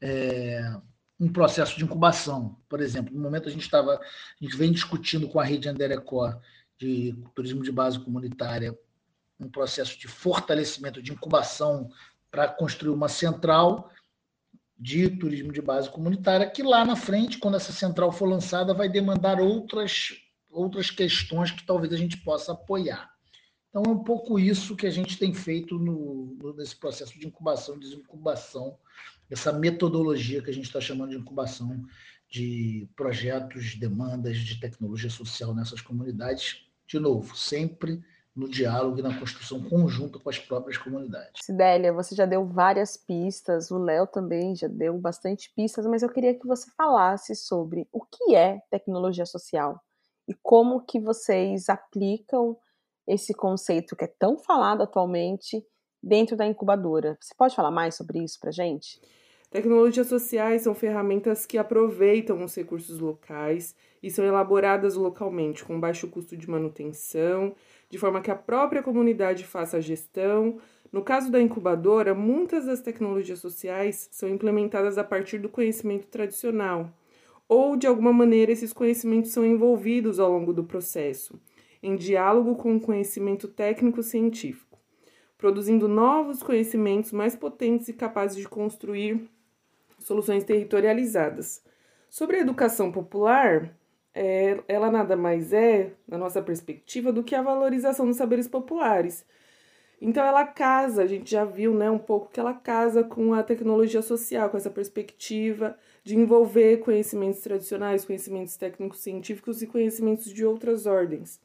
é, 0.00 0.62
um 1.18 1.32
processo 1.32 1.78
de 1.78 1.84
incubação. 1.84 2.58
Por 2.68 2.80
exemplo, 2.80 3.14
no 3.14 3.20
momento 3.20 3.48
a 3.48 3.52
gente 3.52 3.62
estava, 3.62 3.94
a 3.94 4.44
gente 4.44 4.56
vem 4.56 4.70
discutindo 4.70 5.28
com 5.28 5.40
a 5.40 5.44
rede 5.44 5.68
Anderecó 5.68 6.38
de 6.78 7.16
turismo 7.34 7.62
de 7.62 7.72
base 7.72 7.98
comunitária 7.98 8.76
um 9.40 9.48
processo 9.48 9.98
de 9.98 10.06
fortalecimento, 10.06 11.02
de 11.02 11.12
incubação 11.12 11.90
para 12.30 12.48
construir 12.48 12.92
uma 12.92 13.08
central 13.08 13.90
de 14.78 15.08
turismo 15.10 15.52
de 15.52 15.62
base 15.62 15.88
comunitária, 15.88 16.50
que 16.50 16.62
lá 16.62 16.84
na 16.84 16.96
frente, 16.96 17.38
quando 17.38 17.56
essa 17.56 17.72
central 17.72 18.10
for 18.10 18.28
lançada, 18.28 18.74
vai 18.74 18.88
demandar 18.88 19.40
outras 19.40 20.10
outras 20.52 20.90
questões 20.90 21.50
que 21.50 21.64
talvez 21.64 21.92
a 21.92 21.96
gente 21.96 22.18
possa 22.18 22.52
apoiar. 22.52 23.10
Então, 23.70 23.82
é 23.86 23.88
um 23.88 24.04
pouco 24.04 24.38
isso 24.38 24.76
que 24.76 24.86
a 24.86 24.90
gente 24.90 25.18
tem 25.18 25.32
feito 25.32 25.78
no, 25.78 26.36
nesse 26.56 26.76
processo 26.76 27.18
de 27.18 27.26
incubação 27.26 27.76
e 27.76 27.80
desincubação, 27.80 28.78
essa 29.30 29.50
metodologia 29.50 30.42
que 30.42 30.50
a 30.50 30.52
gente 30.52 30.66
está 30.66 30.78
chamando 30.78 31.10
de 31.10 31.16
incubação 31.16 31.82
de 32.28 32.86
projetos, 32.94 33.74
demandas 33.76 34.36
de 34.36 34.60
tecnologia 34.60 35.08
social 35.08 35.54
nessas 35.54 35.80
comunidades. 35.80 36.66
De 36.86 36.98
novo, 36.98 37.34
sempre 37.34 38.02
no 38.34 38.48
diálogo 38.48 38.98
e 38.98 39.02
na 39.02 39.18
construção 39.18 39.62
conjunta 39.62 40.18
com 40.18 40.30
as 40.30 40.38
próprias 40.38 40.78
comunidades. 40.78 41.44
Sidélia, 41.44 41.92
você 41.92 42.14
já 42.14 42.24
deu 42.24 42.46
várias 42.46 42.96
pistas, 42.96 43.70
o 43.70 43.78
Léo 43.78 44.06
também 44.06 44.56
já 44.56 44.68
deu 44.68 44.96
bastante 44.98 45.52
pistas, 45.54 45.86
mas 45.86 46.02
eu 46.02 46.08
queria 46.08 46.34
que 46.34 46.46
você 46.46 46.70
falasse 46.76 47.34
sobre 47.36 47.86
o 47.92 48.00
que 48.00 48.34
é 48.34 48.60
tecnologia 48.70 49.26
social 49.26 49.80
e 50.26 50.34
como 50.42 50.80
que 50.80 50.98
vocês 50.98 51.68
aplicam 51.68 52.56
esse 53.06 53.34
conceito 53.34 53.96
que 53.96 54.04
é 54.04 54.14
tão 54.18 54.38
falado 54.38 54.82
atualmente 54.82 55.64
dentro 56.02 56.36
da 56.36 56.46
incubadora. 56.46 57.18
Você 57.20 57.34
pode 57.36 57.54
falar 57.54 57.70
mais 57.70 57.94
sobre 57.94 58.22
isso 58.22 58.38
para 58.40 58.50
gente? 58.50 59.00
Tecnologias 59.50 60.06
sociais 60.06 60.62
são 60.62 60.74
ferramentas 60.74 61.44
que 61.44 61.58
aproveitam 61.58 62.42
os 62.42 62.54
recursos 62.54 62.98
locais 62.98 63.74
e 64.02 64.10
são 64.10 64.24
elaboradas 64.24 64.94
localmente 64.94 65.62
com 65.62 65.78
baixo 65.78 66.08
custo 66.08 66.34
de 66.36 66.48
manutenção, 66.48 67.54
de 67.92 67.98
forma 67.98 68.22
que 68.22 68.30
a 68.30 68.34
própria 68.34 68.82
comunidade 68.82 69.44
faça 69.44 69.76
a 69.76 69.80
gestão. 69.80 70.56
No 70.90 71.02
caso 71.02 71.30
da 71.30 71.38
incubadora, 71.38 72.14
muitas 72.14 72.64
das 72.64 72.80
tecnologias 72.80 73.38
sociais 73.38 74.08
são 74.10 74.30
implementadas 74.30 74.96
a 74.96 75.04
partir 75.04 75.36
do 75.36 75.50
conhecimento 75.50 76.06
tradicional, 76.06 76.90
ou 77.46 77.76
de 77.76 77.86
alguma 77.86 78.10
maneira 78.10 78.50
esses 78.50 78.72
conhecimentos 78.72 79.30
são 79.30 79.44
envolvidos 79.44 80.18
ao 80.18 80.32
longo 80.32 80.54
do 80.54 80.64
processo, 80.64 81.38
em 81.82 81.94
diálogo 81.94 82.56
com 82.56 82.74
o 82.74 82.80
conhecimento 82.80 83.46
técnico-científico, 83.46 84.78
produzindo 85.36 85.86
novos 85.86 86.42
conhecimentos 86.42 87.12
mais 87.12 87.36
potentes 87.36 87.88
e 87.88 87.92
capazes 87.92 88.38
de 88.38 88.48
construir 88.48 89.28
soluções 89.98 90.44
territorializadas. 90.44 91.62
Sobre 92.08 92.38
a 92.38 92.40
educação 92.40 92.90
popular, 92.90 93.76
é, 94.14 94.62
ela 94.68 94.90
nada 94.90 95.16
mais 95.16 95.52
é, 95.52 95.92
na 96.06 96.18
nossa 96.18 96.42
perspectiva, 96.42 97.12
do 97.12 97.22
que 97.22 97.34
a 97.34 97.42
valorização 97.42 98.06
dos 98.06 98.16
saberes 98.16 98.46
populares. 98.46 99.24
Então 100.00 100.24
ela 100.24 100.44
casa, 100.44 101.02
a 101.02 101.06
gente 101.06 101.30
já 101.30 101.44
viu 101.44 101.72
né, 101.72 101.88
um 101.88 101.98
pouco 101.98 102.30
que 102.30 102.40
ela 102.40 102.52
casa 102.52 103.04
com 103.04 103.32
a 103.34 103.42
tecnologia 103.42 104.02
social, 104.02 104.50
com 104.50 104.56
essa 104.56 104.70
perspectiva 104.70 105.78
de 106.02 106.16
envolver 106.16 106.78
conhecimentos 106.78 107.40
tradicionais, 107.40 108.04
conhecimentos 108.04 108.56
técnicos 108.56 108.98
científicos 108.98 109.62
e 109.62 109.66
conhecimentos 109.68 110.24
de 110.24 110.44
outras 110.44 110.86
ordens. 110.86 111.40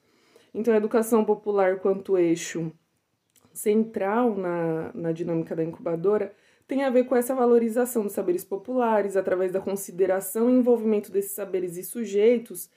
Então, 0.53 0.74
a 0.74 0.77
educação 0.77 1.24
popular, 1.24 1.79
quanto 1.79 2.17
eixo 2.17 2.71
central 3.53 4.36
na, 4.36 4.91
na 4.93 5.12
dinâmica 5.12 5.55
da 5.55 5.63
incubadora, 5.63 6.33
tem 6.67 6.83
a 6.83 6.89
ver 6.89 7.05
com 7.05 7.15
essa 7.15 7.33
valorização 7.33 8.03
dos 8.03 8.12
saberes 8.12 8.43
populares, 8.43 9.15
através 9.15 9.51
da 9.51 9.62
consideração 9.62 10.50
e 10.50 10.53
envolvimento 10.53 11.12
desses 11.12 11.31
saberes 11.31 11.77
e 11.77 11.83
sujeitos 11.83 12.69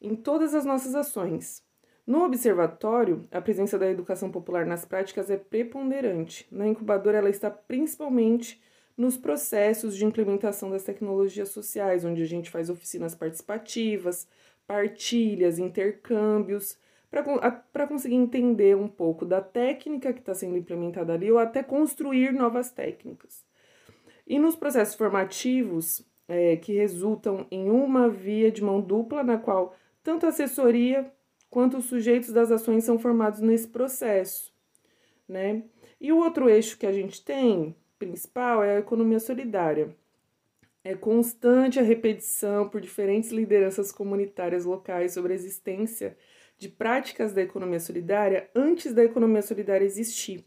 em 0.00 0.16
todas 0.16 0.54
as 0.54 0.64
nossas 0.64 0.94
ações. 0.94 1.62
No 2.06 2.24
observatório, 2.24 3.28
a 3.30 3.40
presença 3.40 3.78
da 3.78 3.88
educação 3.88 4.30
popular 4.30 4.64
nas 4.66 4.84
práticas 4.84 5.30
é 5.30 5.36
preponderante. 5.36 6.46
Na 6.50 6.66
incubadora, 6.66 7.18
ela 7.18 7.30
está 7.30 7.50
principalmente 7.50 8.60
nos 8.96 9.16
processos 9.16 9.96
de 9.96 10.04
implementação 10.04 10.70
das 10.70 10.82
tecnologias 10.82 11.50
sociais, 11.50 12.04
onde 12.04 12.22
a 12.22 12.26
gente 12.26 12.50
faz 12.50 12.68
oficinas 12.70 13.14
participativas, 13.14 14.26
partilhas, 14.66 15.58
intercâmbios, 15.58 16.76
para 17.10 17.86
conseguir 17.86 18.16
entender 18.16 18.76
um 18.76 18.88
pouco 18.88 19.24
da 19.24 19.40
técnica 19.40 20.12
que 20.12 20.20
está 20.20 20.34
sendo 20.34 20.56
implementada 20.56 21.14
ali 21.14 21.30
ou 21.30 21.38
até 21.38 21.62
construir 21.62 22.32
novas 22.32 22.70
técnicas. 22.70 23.44
E 24.26 24.38
nos 24.38 24.54
processos 24.54 24.94
formativos, 24.94 26.06
é, 26.28 26.56
que 26.56 26.74
resultam 26.74 27.46
em 27.50 27.70
uma 27.70 28.08
via 28.08 28.52
de 28.52 28.62
mão 28.62 28.80
dupla, 28.80 29.24
na 29.24 29.38
qual 29.38 29.74
tanto 30.04 30.26
a 30.26 30.28
assessoria 30.28 31.10
quanto 31.48 31.78
os 31.78 31.86
sujeitos 31.86 32.30
das 32.30 32.50
ações 32.50 32.84
são 32.84 32.98
formados 32.98 33.40
nesse 33.40 33.68
processo, 33.68 34.52
né? 35.26 35.64
E 35.98 36.12
o 36.12 36.18
outro 36.18 36.48
eixo 36.48 36.78
que 36.78 36.86
a 36.86 36.92
gente 36.92 37.24
tem, 37.24 37.74
principal, 37.98 38.62
é 38.62 38.76
a 38.76 38.80
economia 38.80 39.18
solidária. 39.18 39.96
É 40.84 40.94
constante 40.94 41.80
a 41.80 41.82
repetição 41.82 42.68
por 42.68 42.80
diferentes 42.80 43.30
lideranças 43.30 43.90
comunitárias 43.90 44.64
locais 44.64 45.12
sobre 45.12 45.32
a 45.32 45.36
existência 45.36 46.16
de 46.58 46.68
práticas 46.68 47.32
da 47.32 47.40
economia 47.40 47.80
solidária 47.80 48.50
antes 48.54 48.92
da 48.92 49.04
economia 49.04 49.42
solidária 49.42 49.84
existir. 49.84 50.44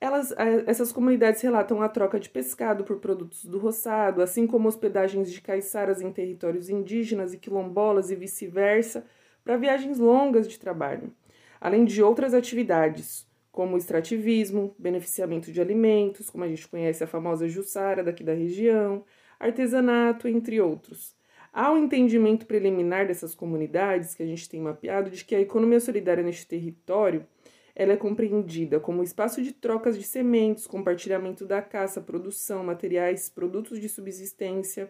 Elas, 0.00 0.32
essas 0.66 0.92
comunidades 0.92 1.42
relatam 1.42 1.82
a 1.82 1.88
troca 1.88 2.20
de 2.20 2.30
pescado 2.30 2.84
por 2.84 3.00
produtos 3.00 3.44
do 3.44 3.58
roçado, 3.58 4.22
assim 4.22 4.46
como 4.46 4.68
hospedagens 4.68 5.32
de 5.32 5.40
caiçaras 5.40 6.00
em 6.00 6.12
territórios 6.12 6.68
indígenas 6.68 7.34
e 7.34 7.38
quilombolas 7.38 8.10
e 8.10 8.14
vice-versa, 8.14 9.04
para 9.42 9.56
viagens 9.56 9.98
longas 9.98 10.46
de 10.46 10.58
trabalho, 10.58 11.12
além 11.60 11.84
de 11.84 12.00
outras 12.00 12.32
atividades, 12.32 13.26
como 13.50 13.76
extrativismo, 13.76 14.76
beneficiamento 14.78 15.50
de 15.50 15.60
alimentos, 15.60 16.30
como 16.30 16.44
a 16.44 16.48
gente 16.48 16.68
conhece 16.68 17.02
a 17.02 17.08
famosa 17.08 17.48
Jussara 17.48 18.04
daqui 18.04 18.22
da 18.22 18.34
região, 18.34 19.04
artesanato, 19.40 20.28
entre 20.28 20.60
outros. 20.60 21.17
Há 21.60 21.72
um 21.72 21.76
entendimento 21.76 22.46
preliminar 22.46 23.08
dessas 23.08 23.34
comunidades 23.34 24.14
que 24.14 24.22
a 24.22 24.26
gente 24.26 24.48
tem 24.48 24.60
mapeado 24.60 25.10
de 25.10 25.24
que 25.24 25.34
a 25.34 25.40
economia 25.40 25.80
solidária 25.80 26.22
neste 26.22 26.46
território 26.46 27.26
ela 27.74 27.94
é 27.94 27.96
compreendida 27.96 28.78
como 28.78 29.02
espaço 29.02 29.42
de 29.42 29.50
trocas 29.50 29.98
de 29.98 30.04
sementes, 30.04 30.68
compartilhamento 30.68 31.44
da 31.44 31.60
caça, 31.60 32.00
produção, 32.00 32.62
materiais, 32.62 33.28
produtos 33.28 33.80
de 33.80 33.88
subsistência, 33.88 34.88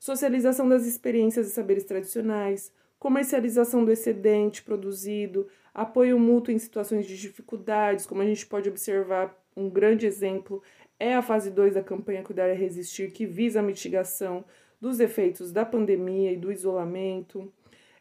socialização 0.00 0.66
das 0.66 0.86
experiências 0.86 1.46
e 1.46 1.50
saberes 1.50 1.84
tradicionais, 1.84 2.72
comercialização 2.98 3.84
do 3.84 3.92
excedente 3.92 4.62
produzido, 4.62 5.46
apoio 5.74 6.18
mútuo 6.18 6.54
em 6.54 6.58
situações 6.58 7.06
de 7.06 7.18
dificuldades, 7.18 8.06
como 8.06 8.22
a 8.22 8.26
gente 8.26 8.46
pode 8.46 8.66
observar, 8.66 9.38
um 9.54 9.68
grande 9.68 10.06
exemplo 10.06 10.62
é 10.98 11.14
a 11.14 11.20
fase 11.20 11.50
2 11.50 11.74
da 11.74 11.82
campanha 11.82 12.22
Cuidar 12.22 12.48
e 12.48 12.54
Resistir, 12.54 13.10
que 13.10 13.26
visa 13.26 13.60
a 13.60 13.62
mitigação 13.62 14.42
dos 14.80 15.00
efeitos 15.00 15.52
da 15.52 15.64
pandemia 15.64 16.32
e 16.32 16.36
do 16.36 16.52
isolamento, 16.52 17.52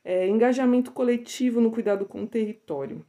é, 0.03 0.27
engajamento 0.27 0.91
coletivo 0.91 1.59
no 1.59 1.71
cuidado 1.71 2.05
com 2.05 2.23
o 2.23 2.27
território. 2.27 3.05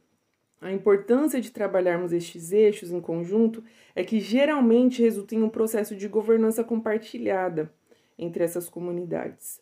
A 0.61 0.71
importância 0.71 1.39
de 1.39 1.51
trabalharmos 1.51 2.11
estes 2.11 2.51
eixos 2.51 2.91
em 2.91 2.99
conjunto 2.99 3.63
é 3.95 4.03
que 4.03 4.19
geralmente 4.19 5.01
resulta 5.01 5.33
em 5.33 5.41
um 5.41 5.49
processo 5.49 5.95
de 5.95 6.07
governança 6.07 6.63
compartilhada 6.63 7.71
entre 8.17 8.43
essas 8.43 8.67
comunidades, 8.67 9.61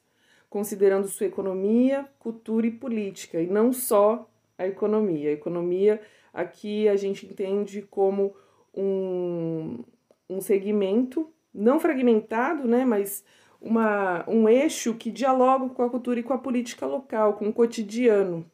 considerando 0.49 1.07
sua 1.07 1.27
economia, 1.27 2.07
cultura 2.17 2.65
e 2.65 2.71
política, 2.71 3.39
e 3.39 3.45
não 3.45 3.71
só 3.71 4.27
a 4.57 4.67
economia. 4.67 5.29
A 5.29 5.33
economia 5.33 6.01
aqui 6.33 6.87
a 6.87 6.95
gente 6.95 7.27
entende 7.27 7.83
como 7.83 8.35
um, 8.73 9.83
um 10.27 10.41
segmento 10.41 11.31
não 11.53 11.79
fragmentado, 11.79 12.67
né, 12.67 12.85
mas 12.85 13.23
uma, 13.61 14.23
um 14.29 14.47
eixo 14.47 14.95
que 14.95 15.11
dialoga 15.11 15.69
com 15.69 15.83
a 15.83 15.89
cultura 15.89 16.19
e 16.19 16.23
com 16.23 16.33
a 16.33 16.37
política 16.37 16.85
local, 16.85 17.33
com 17.33 17.49
o 17.49 17.53
cotidiano, 17.53 18.45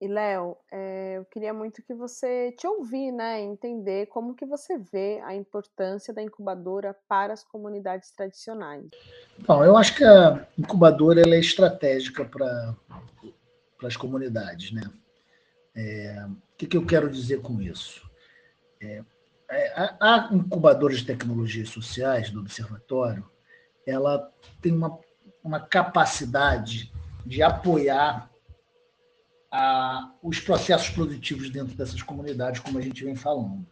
e 0.00 0.06
Léo, 0.06 0.56
é, 0.70 1.16
eu 1.16 1.24
queria 1.24 1.52
muito 1.52 1.82
que 1.82 1.92
você 1.92 2.52
te 2.52 2.68
ouvir, 2.68 3.10
né, 3.10 3.40
entender 3.40 4.06
como 4.06 4.34
que 4.34 4.46
você 4.46 4.78
vê 4.78 5.20
a 5.24 5.34
importância 5.34 6.14
da 6.14 6.22
incubadora 6.22 6.96
para 7.08 7.32
as 7.32 7.42
comunidades 7.42 8.12
tradicionais. 8.12 8.86
Bom, 9.40 9.64
eu 9.64 9.76
acho 9.76 9.96
que 9.96 10.04
a 10.04 10.46
incubadora 10.56 11.20
ela 11.20 11.34
é 11.34 11.40
estratégica 11.40 12.24
para 12.24 12.76
as 13.82 13.96
comunidades, 13.96 14.70
né? 14.70 14.88
É, 15.74 16.26
o 16.26 16.56
que, 16.56 16.66
que, 16.66 16.76
eu 16.76 16.86
quero 16.86 17.10
dizer 17.10 17.40
com 17.40 17.60
isso? 17.60 18.08
É, 18.80 19.02
a, 19.74 20.28
a 20.28 20.32
incubadora 20.32 20.94
de 20.94 21.04
tecnologias 21.04 21.70
sociais 21.70 22.30
do 22.30 22.38
observatório, 22.38 23.28
ela 23.88 24.30
tem 24.60 24.72
uma, 24.72 24.98
uma 25.42 25.60
capacidade 25.60 26.92
de 27.24 27.42
apoiar 27.42 28.30
a, 29.50 30.12
os 30.22 30.38
processos 30.40 30.90
produtivos 30.90 31.50
dentro 31.50 31.74
dessas 31.74 32.02
comunidades, 32.02 32.60
como 32.60 32.78
a 32.78 32.82
gente 32.82 33.04
vem 33.04 33.16
falando. 33.16 33.66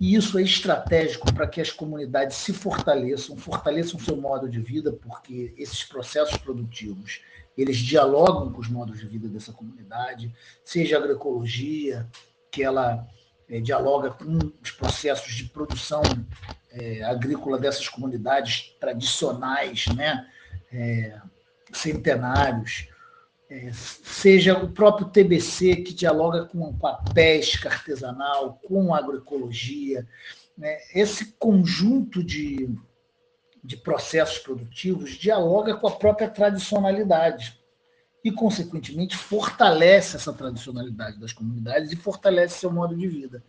E 0.00 0.14
isso 0.14 0.38
é 0.38 0.42
estratégico 0.42 1.32
para 1.34 1.46
que 1.46 1.60
as 1.60 1.70
comunidades 1.70 2.36
se 2.36 2.52
fortaleçam, 2.52 3.36
fortaleçam 3.36 3.98
seu 3.98 4.16
modo 4.16 4.48
de 4.48 4.60
vida, 4.60 4.92
porque 4.92 5.54
esses 5.56 5.82
processos 5.84 6.36
produtivos 6.36 7.20
eles 7.56 7.76
dialogam 7.76 8.50
com 8.50 8.60
os 8.60 8.68
modos 8.68 8.98
de 8.98 9.06
vida 9.06 9.28
dessa 9.28 9.52
comunidade, 9.52 10.34
seja 10.64 10.96
a 10.96 11.00
agroecologia, 11.00 12.08
que 12.50 12.62
ela 12.62 13.06
é, 13.48 13.60
dialoga 13.60 14.10
com 14.10 14.52
os 14.62 14.70
processos 14.70 15.34
de 15.34 15.44
produção 15.44 16.24
é, 16.70 17.02
agrícola 17.04 17.58
dessas 17.58 17.88
comunidades 17.88 18.74
tradicionais, 18.80 19.88
né, 19.88 20.26
é, 20.72 21.20
centenários, 21.72 22.88
é, 23.50 23.70
seja 23.72 24.56
o 24.56 24.70
próprio 24.70 25.08
TBC, 25.08 25.76
que 25.76 25.92
dialoga 25.92 26.46
com, 26.46 26.74
a 26.86 26.94
pesca 27.12 27.68
artesanal, 27.68 28.58
com 28.66 28.94
a 28.94 28.98
agroecologia, 28.98 30.08
né? 30.56 30.78
esse 30.94 31.32
conjunto 31.32 32.24
de, 32.24 32.74
de 33.62 33.76
processos 33.76 34.38
produtivos 34.38 35.10
dialoga 35.10 35.76
com 35.76 35.86
a 35.86 35.96
própria 35.96 36.30
tradicionalidade 36.30 37.61
e, 38.24 38.30
consequentemente, 38.30 39.16
fortalece 39.16 40.16
essa 40.16 40.32
tradicionalidade 40.32 41.18
das 41.18 41.32
comunidades 41.32 41.92
e 41.92 41.96
fortalece 41.96 42.60
seu 42.60 42.70
modo 42.70 42.96
de 42.96 43.08
vida. 43.08 43.42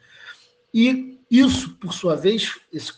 E 0.73 1.19
isso, 1.29 1.75
por 1.75 1.93
sua 1.93 2.15
vez, 2.15 2.59
esse 2.71 2.91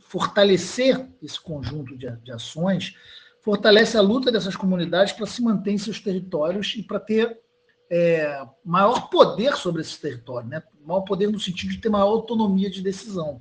fortalecer 0.00 1.08
esse 1.20 1.40
conjunto 1.40 1.96
de, 1.96 2.08
de 2.22 2.32
ações 2.32 2.94
fortalece 3.42 3.96
a 3.96 4.00
luta 4.00 4.30
dessas 4.30 4.54
comunidades 4.54 5.12
para 5.12 5.26
se 5.26 5.42
manter 5.42 5.72
em 5.72 5.78
seus 5.78 6.00
territórios 6.00 6.74
e 6.76 6.82
para 6.82 7.00
ter 7.00 7.40
é, 7.90 8.44
maior 8.64 9.08
poder 9.08 9.56
sobre 9.56 9.82
esses 9.82 9.96
territórios, 9.96 10.50
né? 10.50 10.62
maior 10.84 11.02
poder 11.02 11.28
no 11.28 11.38
sentido 11.38 11.70
de 11.70 11.78
ter 11.78 11.88
maior 11.88 12.08
autonomia 12.08 12.70
de 12.70 12.82
decisão. 12.82 13.40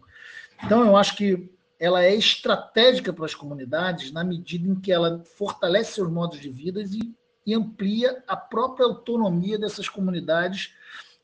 Então, 0.63 0.85
eu 0.85 0.95
acho 0.95 1.15
que 1.15 1.51
ela 1.79 2.03
é 2.03 2.15
estratégica 2.15 3.11
para 3.11 3.25
as 3.25 3.35
comunidades 3.35 4.11
na 4.11 4.23
medida 4.23 4.67
em 4.67 4.75
que 4.75 4.91
ela 4.91 5.23
fortalece 5.37 5.93
seus 5.93 6.09
modos 6.09 6.39
de 6.39 6.49
vida 6.49 6.81
e, 6.81 7.13
e 7.45 7.53
amplia 7.53 8.23
a 8.27 8.35
própria 8.35 8.85
autonomia 8.85 9.59
dessas 9.59 9.87
comunidades 9.87 10.73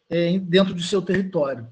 é, 0.10 0.38
dentro 0.39 0.73
do 0.73 0.81
seu 0.81 1.01
território. 1.01 1.67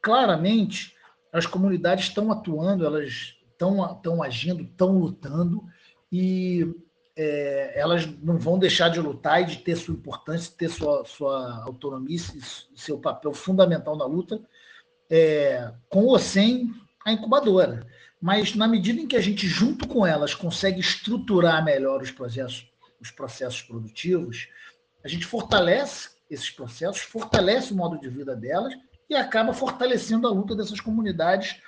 Claramente, 0.00 0.94
as 1.32 1.46
comunidades 1.46 2.06
estão 2.06 2.32
atuando, 2.32 2.84
elas 2.84 3.34
estão, 3.50 3.92
estão 3.92 4.22
agindo, 4.22 4.62
estão 4.62 4.98
lutando, 4.98 5.64
e 6.10 6.74
é, 7.16 7.72
elas 7.78 8.06
não 8.22 8.38
vão 8.38 8.58
deixar 8.58 8.88
de 8.88 9.00
lutar 9.00 9.42
e 9.42 9.46
de 9.46 9.56
ter 9.58 9.76
sua 9.76 9.94
importância, 9.94 10.52
ter 10.56 10.68
sua, 10.68 11.04
sua 11.04 11.62
autonomia 11.64 12.18
seu 12.74 12.98
papel 12.98 13.32
fundamental 13.32 13.96
na 13.96 14.04
luta, 14.04 14.40
é, 15.10 15.72
com 15.88 16.04
ou 16.04 16.18
sem 16.18 16.72
a 17.04 17.12
incubadora. 17.12 17.86
Mas 18.20 18.54
na 18.54 18.66
medida 18.66 19.00
em 19.00 19.06
que 19.06 19.16
a 19.16 19.20
gente, 19.20 19.46
junto 19.46 19.86
com 19.86 20.06
elas, 20.06 20.34
consegue 20.34 20.80
estruturar 20.80 21.64
melhor 21.64 22.00
os 22.00 22.10
processos, 22.10 22.66
os 23.04 23.10
processos 23.10 23.62
produtivos, 23.62 24.48
a 25.04 25.08
gente 25.08 25.26
fortalece 25.26 26.10
esses 26.30 26.50
processos, 26.50 27.02
fortalece 27.02 27.72
o 27.72 27.76
modo 27.76 27.98
de 27.98 28.08
vida 28.08 28.34
delas 28.34 28.74
e 29.08 29.14
acaba 29.14 29.52
fortalecendo 29.52 30.26
a 30.26 30.30
luta 30.30 30.56
dessas 30.56 30.80
comunidades 30.80 31.60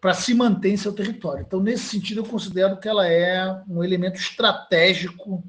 para 0.00 0.12
se 0.12 0.34
manter 0.34 0.68
em 0.68 0.76
seu 0.76 0.94
território. 0.94 1.44
Então, 1.46 1.60
nesse 1.60 1.84
sentido, 1.84 2.20
eu 2.20 2.28
considero 2.28 2.78
que 2.78 2.86
ela 2.86 3.08
é 3.08 3.62
um 3.66 3.82
elemento 3.82 4.16
estratégico 4.16 5.42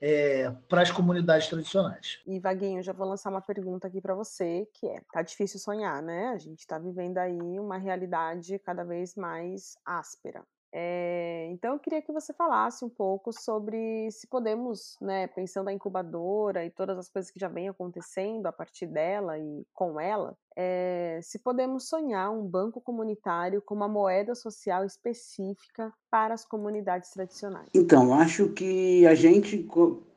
é, 0.00 0.50
para 0.68 0.82
as 0.82 0.92
comunidades 0.92 1.48
tradicionais. 1.48 2.20
E 2.24 2.38
Vaguinho, 2.38 2.80
já 2.80 2.92
vou 2.92 3.08
lançar 3.08 3.30
uma 3.30 3.40
pergunta 3.40 3.88
aqui 3.88 4.00
para 4.00 4.14
você, 4.14 4.68
que 4.74 4.86
é: 4.86 5.02
tá 5.12 5.20
difícil 5.22 5.58
sonhar, 5.58 6.00
né? 6.00 6.28
A 6.28 6.38
gente 6.38 6.60
está 6.60 6.78
vivendo 6.78 7.18
aí 7.18 7.58
uma 7.58 7.76
realidade 7.76 8.56
cada 8.60 8.84
vez 8.84 9.16
mais 9.16 9.76
áspera. 9.84 10.44
É, 10.72 11.48
então, 11.50 11.74
eu 11.74 11.78
queria 11.78 12.02
que 12.02 12.12
você 12.12 12.32
falasse 12.32 12.84
um 12.84 12.88
pouco 12.88 13.32
sobre 13.32 14.10
se 14.10 14.26
podemos, 14.26 14.98
né, 15.00 15.26
pensando 15.28 15.66
na 15.66 15.72
incubadora 15.72 16.64
e 16.64 16.70
todas 16.70 16.98
as 16.98 17.08
coisas 17.08 17.30
que 17.30 17.40
já 17.40 17.48
vêm 17.48 17.68
acontecendo 17.68 18.46
a 18.46 18.52
partir 18.52 18.86
dela 18.86 19.38
e 19.38 19.66
com 19.72 19.98
ela, 19.98 20.36
é, 20.54 21.20
se 21.22 21.38
podemos 21.38 21.88
sonhar 21.88 22.30
um 22.30 22.46
banco 22.46 22.80
comunitário 22.80 23.62
com 23.62 23.74
uma 23.74 23.88
moeda 23.88 24.34
social 24.34 24.84
específica 24.84 25.92
para 26.10 26.34
as 26.34 26.44
comunidades 26.44 27.10
tradicionais. 27.10 27.68
Então, 27.74 28.12
acho 28.12 28.50
que 28.50 29.06
a 29.06 29.14
gente 29.14 29.66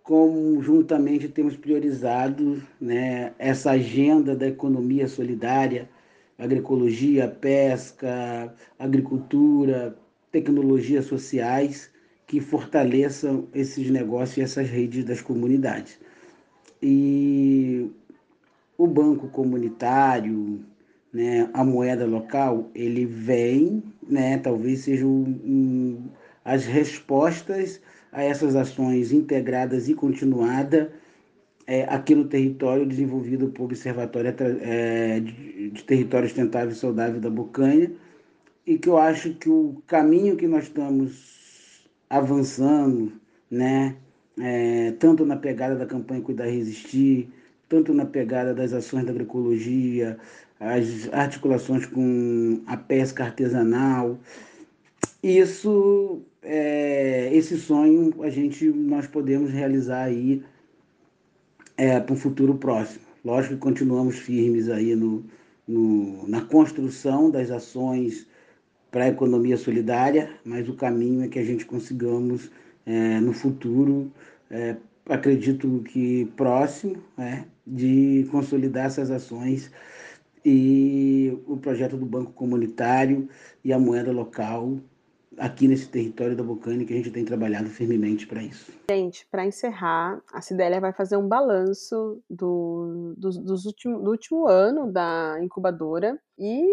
conjuntamente 0.03 1.29
temos 1.29 1.55
priorizado 1.55 2.61
né, 2.79 3.33
essa 3.37 3.71
agenda 3.71 4.35
da 4.35 4.47
economia 4.47 5.07
solidária, 5.07 5.89
agroecologia, 6.37 7.27
pesca, 7.27 8.53
agricultura, 8.79 9.95
tecnologias 10.31 11.05
sociais, 11.05 11.91
que 12.25 12.39
fortaleçam 12.39 13.47
esses 13.53 13.89
negócios 13.89 14.37
e 14.37 14.41
essas 14.41 14.69
redes 14.69 15.03
das 15.03 15.21
comunidades. 15.21 15.99
E 16.81 17.91
o 18.77 18.87
banco 18.87 19.27
comunitário, 19.27 20.63
né, 21.13 21.49
a 21.53 21.63
moeda 21.63 22.05
local, 22.05 22.71
ele 22.73 23.05
vem, 23.05 23.83
né, 24.07 24.37
talvez 24.37 24.79
sejam 24.79 25.09
um, 25.09 26.09
as 26.43 26.65
respostas 26.65 27.81
a 28.11 28.23
essas 28.23 28.55
ações 28.55 29.11
integradas 29.11 29.89
e 29.89 29.93
continuadas 29.93 30.87
é, 31.67 31.83
aqui 31.83 32.15
no 32.15 32.25
território 32.25 32.85
desenvolvido 32.85 33.49
por 33.49 33.65
Observatório 33.65 34.33
é, 34.61 35.19
de, 35.19 35.69
de 35.69 35.83
Território 35.83 36.27
Sustentável 36.27 36.71
e 36.71 36.75
Saudável 36.75 37.21
da 37.21 37.29
Bocanha, 37.29 37.91
e 38.65 38.77
que 38.77 38.89
eu 38.89 38.97
acho 38.97 39.33
que 39.35 39.49
o 39.49 39.81
caminho 39.87 40.35
que 40.35 40.47
nós 40.47 40.65
estamos 40.65 41.87
avançando, 42.09 43.13
né, 43.49 43.95
é, 44.39 44.91
tanto 44.99 45.25
na 45.25 45.35
pegada 45.35 45.75
da 45.75 45.85
campanha 45.85 46.21
Cuidar 46.21 46.45
Resistir, 46.45 47.29
tanto 47.67 47.93
na 47.93 48.05
pegada 48.05 48.53
das 48.53 48.73
ações 48.73 49.05
da 49.05 49.11
agroecologia, 49.11 50.17
as 50.59 51.11
articulações 51.11 51.85
com 51.85 52.61
a 52.67 52.77
pesca 52.77 53.23
artesanal, 53.23 54.19
isso, 55.23 56.21
é, 56.41 57.29
esse 57.33 57.57
sonho 57.57 58.13
a 58.23 58.29
gente 58.29 58.67
nós 58.67 59.07
podemos 59.07 59.51
realizar 59.51 60.03
aí 60.03 60.43
é, 61.77 61.99
para 61.99 62.13
um 62.13 62.17
futuro 62.17 62.55
próximo. 62.55 63.05
Lógico 63.23 63.55
que 63.55 63.59
continuamos 63.59 64.17
firmes 64.17 64.69
aí 64.69 64.95
no, 64.95 65.23
no, 65.67 66.27
na 66.27 66.41
construção 66.41 67.29
das 67.29 67.51
ações 67.51 68.27
para 68.91 69.05
a 69.05 69.07
economia 69.07 69.57
solidária, 69.57 70.29
mas 70.43 70.67
o 70.67 70.75
caminho 70.75 71.23
é 71.23 71.29
que 71.29 71.39
a 71.39 71.43
gente 71.43 71.65
consigamos 71.65 72.51
é, 72.85 73.19
no 73.21 73.31
futuro, 73.31 74.11
é, 74.49 74.75
acredito 75.07 75.81
que 75.87 76.25
próximo, 76.35 76.97
é, 77.17 77.45
de 77.65 78.27
consolidar 78.29 78.85
essas 78.85 79.09
ações 79.09 79.71
e 80.43 81.39
o 81.47 81.55
projeto 81.57 81.95
do 81.95 82.05
Banco 82.05 82.33
Comunitário 82.33 83.29
e 83.63 83.71
a 83.71 83.79
moeda 83.79 84.11
local 84.11 84.77
aqui 85.37 85.67
nesse 85.67 85.87
território 85.87 86.35
da 86.35 86.43
Bocane 86.43 86.85
que 86.85 86.93
a 86.93 86.97
gente 86.97 87.11
tem 87.11 87.23
trabalhado 87.23 87.69
firmemente 87.69 88.27
para 88.27 88.43
isso. 88.43 88.71
Gente, 88.89 89.25
para 89.31 89.45
encerrar, 89.45 90.21
a 90.33 90.41
Cidélia 90.41 90.81
vai 90.81 90.91
fazer 90.91 91.15
um 91.15 91.27
balanço 91.27 92.21
do, 92.29 93.13
do, 93.17 93.29
dos 93.29 93.63
do 93.63 94.09
último 94.09 94.47
ano 94.47 94.91
da 94.91 95.39
incubadora 95.41 96.19
e 96.37 96.65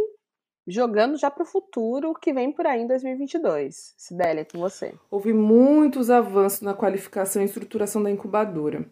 jogando 0.71 1.17
já 1.17 1.31
para 1.31 1.43
o 1.43 1.47
futuro 1.47 2.13
que 2.15 2.33
vem 2.33 2.53
por 2.53 2.67
aí 2.67 2.83
em 2.83 2.87
2022. 2.87 3.95
Cidélia, 3.97 4.45
com 4.45 4.59
você. 4.59 4.93
Houve 5.11 5.33
muitos 5.33 6.11
avanços 6.11 6.61
na 6.61 6.75
qualificação 6.75 7.41
e 7.41 7.47
estruturação 7.47 8.03
da 8.03 8.11
incubadora. 8.11 8.85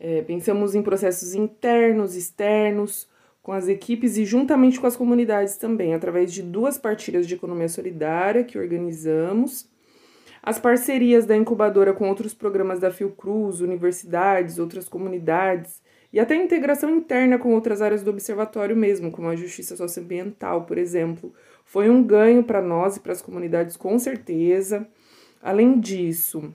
É, 0.00 0.22
pensamos 0.22 0.74
em 0.74 0.82
processos 0.82 1.34
internos, 1.34 2.16
externos, 2.16 3.08
com 3.42 3.52
as 3.52 3.68
equipes 3.68 4.16
e 4.16 4.24
juntamente 4.24 4.80
com 4.80 4.86
as 4.86 4.96
comunidades 4.96 5.56
também, 5.56 5.94
através 5.94 6.32
de 6.32 6.42
duas 6.42 6.78
partilhas 6.78 7.26
de 7.26 7.34
economia 7.34 7.68
solidária 7.68 8.44
que 8.44 8.58
organizamos, 8.58 9.68
as 10.42 10.58
parcerias 10.58 11.26
da 11.26 11.36
incubadora 11.36 11.92
com 11.92 12.08
outros 12.08 12.34
programas 12.34 12.80
da 12.80 12.90
Fiocruz, 12.90 13.60
universidades, 13.60 14.58
outras 14.58 14.88
comunidades 14.88 15.81
e 16.12 16.20
até 16.20 16.34
a 16.34 16.42
integração 16.42 16.90
interna 16.90 17.38
com 17.38 17.54
outras 17.54 17.80
áreas 17.80 18.02
do 18.02 18.10
observatório 18.10 18.76
mesmo, 18.76 19.10
como 19.10 19.28
a 19.28 19.36
justiça 19.36 19.74
socioambiental, 19.76 20.64
por 20.64 20.76
exemplo, 20.76 21.32
foi 21.64 21.88
um 21.88 22.02
ganho 22.02 22.44
para 22.44 22.60
nós 22.60 22.96
e 22.96 23.00
para 23.00 23.12
as 23.12 23.22
comunidades 23.22 23.76
com 23.76 23.98
certeza. 23.98 24.86
Além 25.40 25.80
disso, 25.80 26.54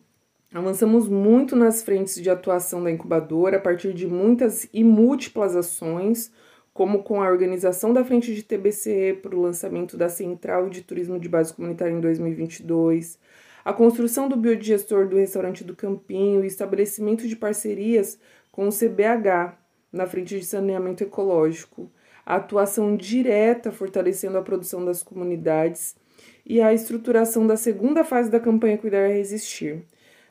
avançamos 0.53 1.07
muito 1.07 1.55
nas 1.55 1.81
frentes 1.81 2.21
de 2.21 2.29
atuação 2.29 2.83
da 2.83 2.91
incubadora 2.91 3.57
a 3.57 3.61
partir 3.61 3.93
de 3.93 4.05
muitas 4.05 4.69
e 4.71 4.83
múltiplas 4.83 5.55
ações 5.55 6.31
como 6.77 7.01
com 7.01 7.19
a 7.19 7.27
organização 7.27 7.91
da 7.91 8.05
frente 8.05 8.35
de 8.35 8.43
TBCE 8.43 9.17
para 9.23 9.35
o 9.35 9.41
lançamento 9.41 9.97
da 9.97 10.07
Central 10.09 10.69
de 10.69 10.83
Turismo 10.83 11.19
de 11.19 11.27
Base 11.27 11.51
Comunitária 11.51 11.91
em 11.91 11.99
2022, 11.99 13.17
a 13.65 13.73
construção 13.73 14.29
do 14.29 14.37
biodigestor 14.37 15.07
do 15.07 15.17
restaurante 15.17 15.63
do 15.63 15.75
Campinho 15.75 16.43
e 16.43 16.47
estabelecimento 16.47 17.27
de 17.27 17.35
parcerias 17.35 18.19
com 18.57 18.69
o 18.69 18.71
CBH 18.71 19.55
na 19.93 20.07
frente 20.07 20.39
de 20.39 20.43
saneamento 20.43 21.03
ecológico, 21.03 21.91
a 22.25 22.37
atuação 22.37 22.97
direta 22.97 23.71
fortalecendo 23.71 24.35
a 24.35 24.41
produção 24.41 24.83
das 24.83 25.03
comunidades 25.03 25.95
e 26.43 26.59
a 26.59 26.73
estruturação 26.73 27.45
da 27.45 27.55
segunda 27.55 28.03
fase 28.03 28.31
da 28.31 28.39
campanha 28.39 28.79
Cuidar 28.79 29.11
e 29.11 29.13
Resistir. 29.13 29.85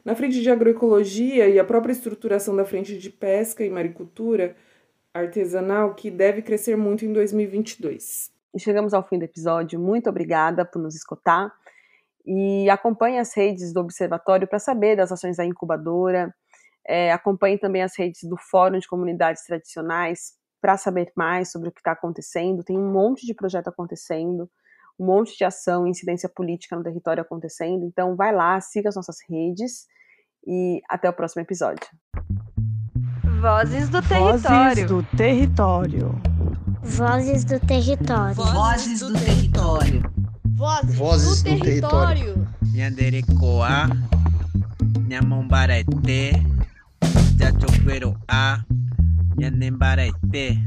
Na 0.05 0.17
frente 0.17 0.43
de 0.43 0.51
agroecologia 0.51 1.49
e 1.49 1.57
a 1.57 1.65
própria 1.65 1.93
estruturação 1.93 2.57
da 2.57 2.65
frente 2.65 2.99
de 2.99 3.11
pesca 3.11 3.65
e 3.65 3.71
maricultura, 3.71 4.57
artesanal 5.15 5.95
que 5.95 6.11
deve 6.11 6.43
crescer 6.43 6.77
muito 6.77 7.05
em 7.05 7.13
2022. 7.13 8.33
E 8.53 8.59
chegamos 8.59 8.93
ao 8.93 9.07
fim 9.07 9.21
do 9.21 9.25
episódio. 9.25 9.79
Muito 9.79 10.11
obrigada 10.11 10.65
por 10.65 10.83
nos 10.83 10.97
escutar 10.97 11.53
e 12.27 12.69
acompanhe 12.69 13.21
as 13.21 13.33
redes 13.37 13.73
do 13.73 13.79
Observatório 13.79 14.49
para 14.49 14.59
saber 14.59 14.97
das 14.97 15.13
ações 15.13 15.37
da 15.37 15.45
incubadora. 15.45 16.35
É, 16.89 17.13
acompanhe 17.13 17.59
também 17.59 17.83
as 17.83 17.97
redes 17.99 18.23
do 18.23 18.37
Fórum 18.37 18.79
de 18.79 18.87
Comunidades 18.87 19.45
Tradicionais 19.45 20.35
para 20.61 20.77
saber 20.77 21.13
mais 21.17 21.51
sobre 21.51 21.69
o 21.69 21.73
que 21.73 21.81
está 21.81 21.93
acontecendo. 21.93 22.63
Tem 22.63 22.79
um 22.79 22.93
monte 22.93 23.27
de 23.27 23.35
projeto 23.35 23.69
acontecendo, 23.69 24.49
um 24.99 25.07
monte 25.07 25.37
de 25.37 25.45
ação 25.45 25.87
e 25.87 25.91
incidência 25.91 26.29
política 26.29 26.77
no 26.77 26.83
território 26.83 27.23
acontecendo. 27.23 27.85
Então, 27.85 28.15
vai 28.17 28.35
lá, 28.35 28.61
siga 28.61 28.89
as 28.89 28.97
nossas 28.97 29.17
redes 29.29 29.87
e 30.47 30.81
até 30.89 31.11
o 31.11 31.13
próximo 31.13 31.43
episódio. 31.43 31.87
Vozes 33.41 33.89
do 33.89 34.01
Território. 34.01 34.43
Vozes 34.43 34.87
do 34.89 35.03
Território. 35.17 36.21
Vozes 36.83 37.45
do 37.45 37.61
Território. 37.61 38.45
Vozes 38.45 39.01
do 39.01 39.13
Território. 39.13 40.03
Vozes, 40.57 40.97
Vozes 40.97 41.43
do, 41.43 41.51
do 47.07 47.37
Território. 47.37 47.37
Nyanderekoa, 47.37 47.37
Nyamombarete, 47.39 47.39
Jachoqueroa, 47.39 48.65
Nyanembarete. 49.37 50.59